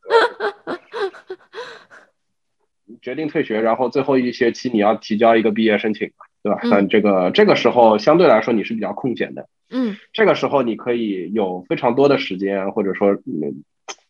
[3.02, 6.10] 决定退学，然后最后一学期你要提交一个毕业申请，
[6.42, 6.58] 对吧？
[6.70, 13.18] 但这个这个时候相对来说你是比较空闲的，嗯，这个时候你可以有非常多的时间或者说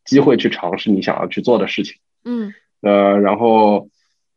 [0.04, 3.88] 机会去尝试你想要去做的事情，嗯，呃，然后。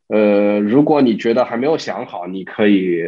[0.09, 3.01] 呃，如果你觉得还没有想好，你可以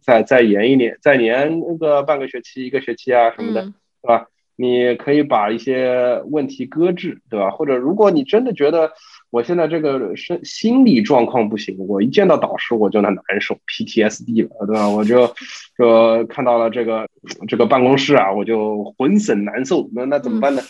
[0.00, 3.62] 再再延一年，再延那个半个学期、一个学期啊什么的，
[4.02, 4.26] 对吧？
[4.60, 7.50] 你可以把一些问题搁置，对吧？
[7.50, 8.90] 或者如果你真的觉得
[9.30, 14.88] 我现在这个身心理状况不行，我一见到导师我就难难受，PTSD 了，对吧？
[14.88, 15.32] 我就
[15.76, 17.06] 就看到了这个
[17.46, 20.62] 这个办公室啊，我就浑身难受，那那怎么办呢？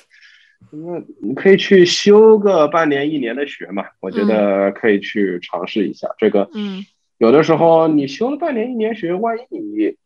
[0.71, 6.51] 那你可以去修个半年一年的学嘛，我觉得可以去尝试一下这个。
[6.55, 6.85] 嗯，
[7.17, 9.97] 有的时候你修了半年一年学，万一你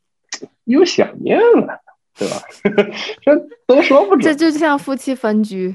[0.65, 1.81] 又想念了，
[2.17, 2.37] 对吧？
[3.23, 3.37] 这
[3.67, 4.21] 都说不准。
[4.21, 5.75] 这就像夫妻分居，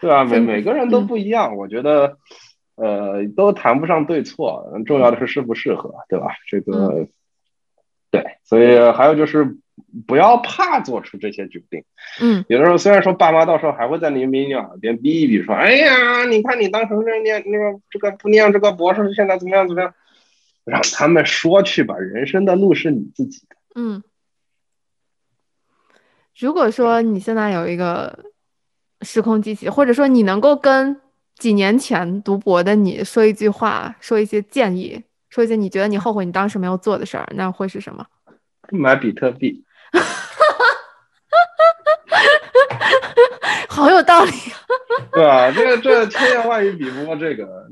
[0.00, 0.24] 对吧？
[0.26, 2.16] 每每个人都不一样，我觉得
[2.76, 6.28] 呃都谈不上对错，重要的是适不适合，对吧？
[6.48, 7.06] 这个
[8.10, 9.58] 对，所以还有就是。
[10.06, 11.84] 不要怕做出这些决定。
[12.20, 19.94] 嗯，有的时候虽然说爸妈到时候还会在你你耳边逼一逼，说：“哎呀，你看你当时那念那个这个不念这个博士，现在怎么样怎么样？”
[20.64, 23.56] 让他们说去吧，人生的路是你自己的。
[23.74, 24.00] 嗯，
[26.38, 28.26] 如果说你现在有一个
[29.00, 31.00] 时空机器，或者说你能够跟
[31.36, 38.06] 几年前读博的你说一句话，说一些建议，说一些你觉得你后悔你当时没有做的事儿，那会是什么？
[38.72, 39.64] 买比特币。
[43.68, 44.32] 好有道理，
[45.12, 45.50] 对啊？
[45.50, 47.66] 这个这千言万语比不过这个，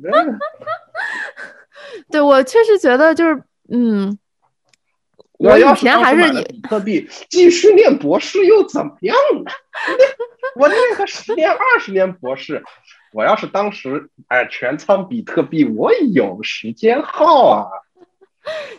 [2.11, 4.19] 对我确实觉得就是，嗯，
[5.39, 9.51] 我以前还是以比特币继续念博士又怎么样呢？
[10.57, 12.65] 我念个十年二十年博士，
[13.13, 17.69] 我要是当时哎全仓比特币，我有时间耗啊。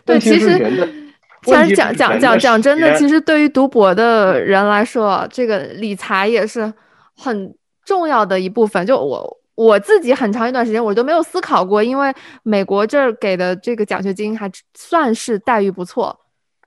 [0.05, 1.00] 对，其实。
[1.43, 6.71] 其实讲讲讲讲真的，其实对于读博的人来说，这个理财也是
[7.17, 7.51] 很
[7.83, 8.85] 重要的一部分。
[8.85, 12.13] 就我我自己很长一段时间我都没有思考过，因为
[12.43, 16.15] 美国这儿给的这个奖学金还算是待遇不错，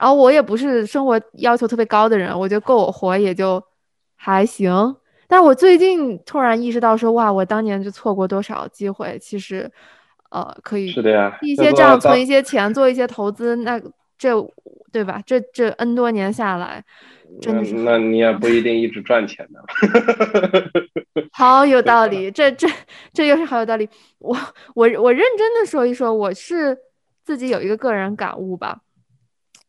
[0.01, 3.63] 然后我也不是生活要求特别高的人，我觉得够我活也就
[4.17, 4.97] 还行。
[5.29, 9.71] 但我最近突然意识到说，哇，我当年就错过多少机会，其实
[10.31, 13.81] 呃可以是的呀，一些这样存一些钱，做一些投资，那。
[14.17, 14.35] 这
[14.93, 15.23] 对吧？
[15.27, 16.85] 这这 N 多年下来，
[17.41, 19.61] 真的是那你也不一定一直赚钱呢。
[21.33, 22.69] 好有道理，这这
[23.13, 23.89] 这又是好有道理。
[24.19, 24.37] 我
[24.75, 26.79] 我我认真的说一说，我是
[27.25, 28.83] 自己有一个个人感悟吧。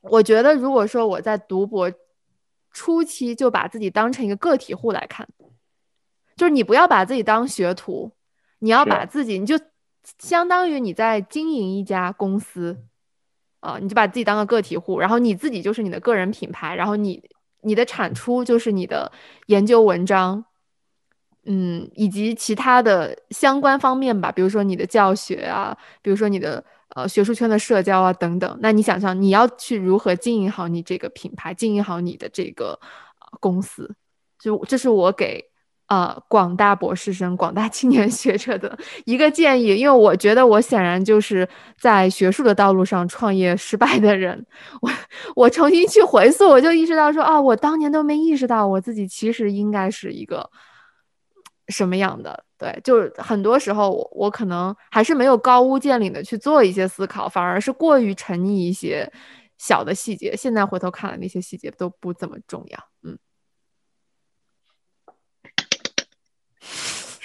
[0.02, 1.92] 我觉得，如果说我在读博
[2.72, 5.28] 初期就把自己当成一个个体户来看，
[6.36, 8.12] 就是你不要把自己当学徒，
[8.60, 9.60] 你要把自己，你就
[10.20, 12.78] 相当于你在经营一家公司。
[13.66, 17.20] 啊，你就把自己当个个体户，然后你自己就是你的个人品牌，然后你
[17.62, 19.12] 你的产出就是你的
[19.48, 20.46] 研究文章，
[21.46, 26.64] 嗯，以及其他的相关方面吧，比如说你的教学啊，比如说你的
[26.96, 28.56] 呃学术圈的社交啊等等。
[28.62, 32.80] 那你想想，你要去如何经营好你这个品牌，经营好你的这个
[33.40, 33.96] 公司，
[34.38, 35.44] 就这是我给
[35.88, 41.48] 呃广大博士生、广大青年学者的一个建议，因为我觉得我显然就是
[41.80, 44.46] 在学术的道路上创业失败的人。
[44.82, 44.90] 我
[45.36, 50.50] 我重新去回溯，我就意识到说啊，我当年都没意识到我自己其实应该是一个
[51.68, 52.44] 什么样的。
[52.58, 59.12] 对，就是很多时候我我可能还是没有高屋建瓴的去做一些思考，反而是过于沉溺一些
[59.58, 60.34] 小的细节。
[60.38, 62.80] 现在回头看来，那些细节都不怎么重要。
[63.04, 63.20] 嗯，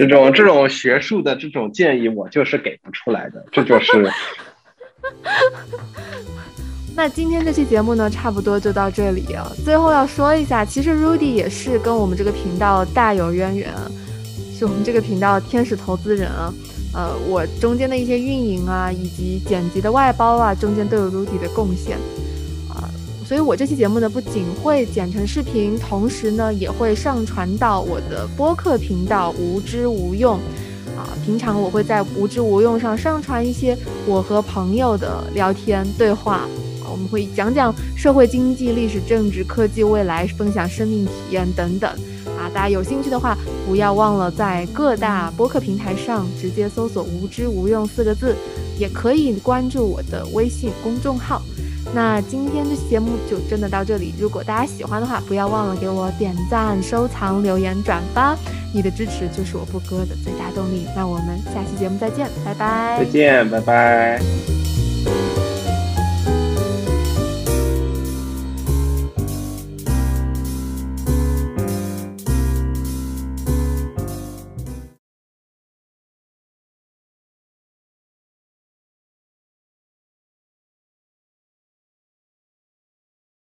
[0.08, 3.44] 这种这种学术的这种建议，我就是给不出来的。
[3.52, 4.10] 这就是。
[6.96, 9.46] 那今天这期节目呢，差不多就到这里啊。
[9.62, 13.70] 最后要说一下，其实 Rudy 也是跟我们这个频道大有渊源。
[14.58, 16.52] 是我们这个频道天使投资人啊，
[16.94, 21.98] 呃，我中间的一些运营啊，以及剪辑的外包啊，中间都有 Rudy 的贡献，
[23.30, 30.34] 所以我这期节目呢，不仅会剪成视频，同时呢，也会上传到我的播客频道无知无用
[30.96, 31.06] 啊。
[31.24, 36.48] 平常我会在无知无用上上传一些我和朋友的聊天对话，
[36.90, 41.88] 我们会讲讲社会经济、历史政治、科技未来，分享生命体验等等。
[42.36, 48.34] 啊，大家有兴趣的话，不要忘了在各大播客平台上直接搜索“无知无用”四个字，
[48.76, 51.40] 也可以关注我的微信公众号。
[51.92, 58.36] 那今天这期节目就真的到这里，如果大家喜欢的话，不要忘了给我点赞、收藏、留言、转发，
[58.72, 60.86] 你的支持就是我不歌的最大动力。
[60.94, 62.98] 那我们下期节目再见，拜拜！
[63.04, 65.29] 再见，拜拜。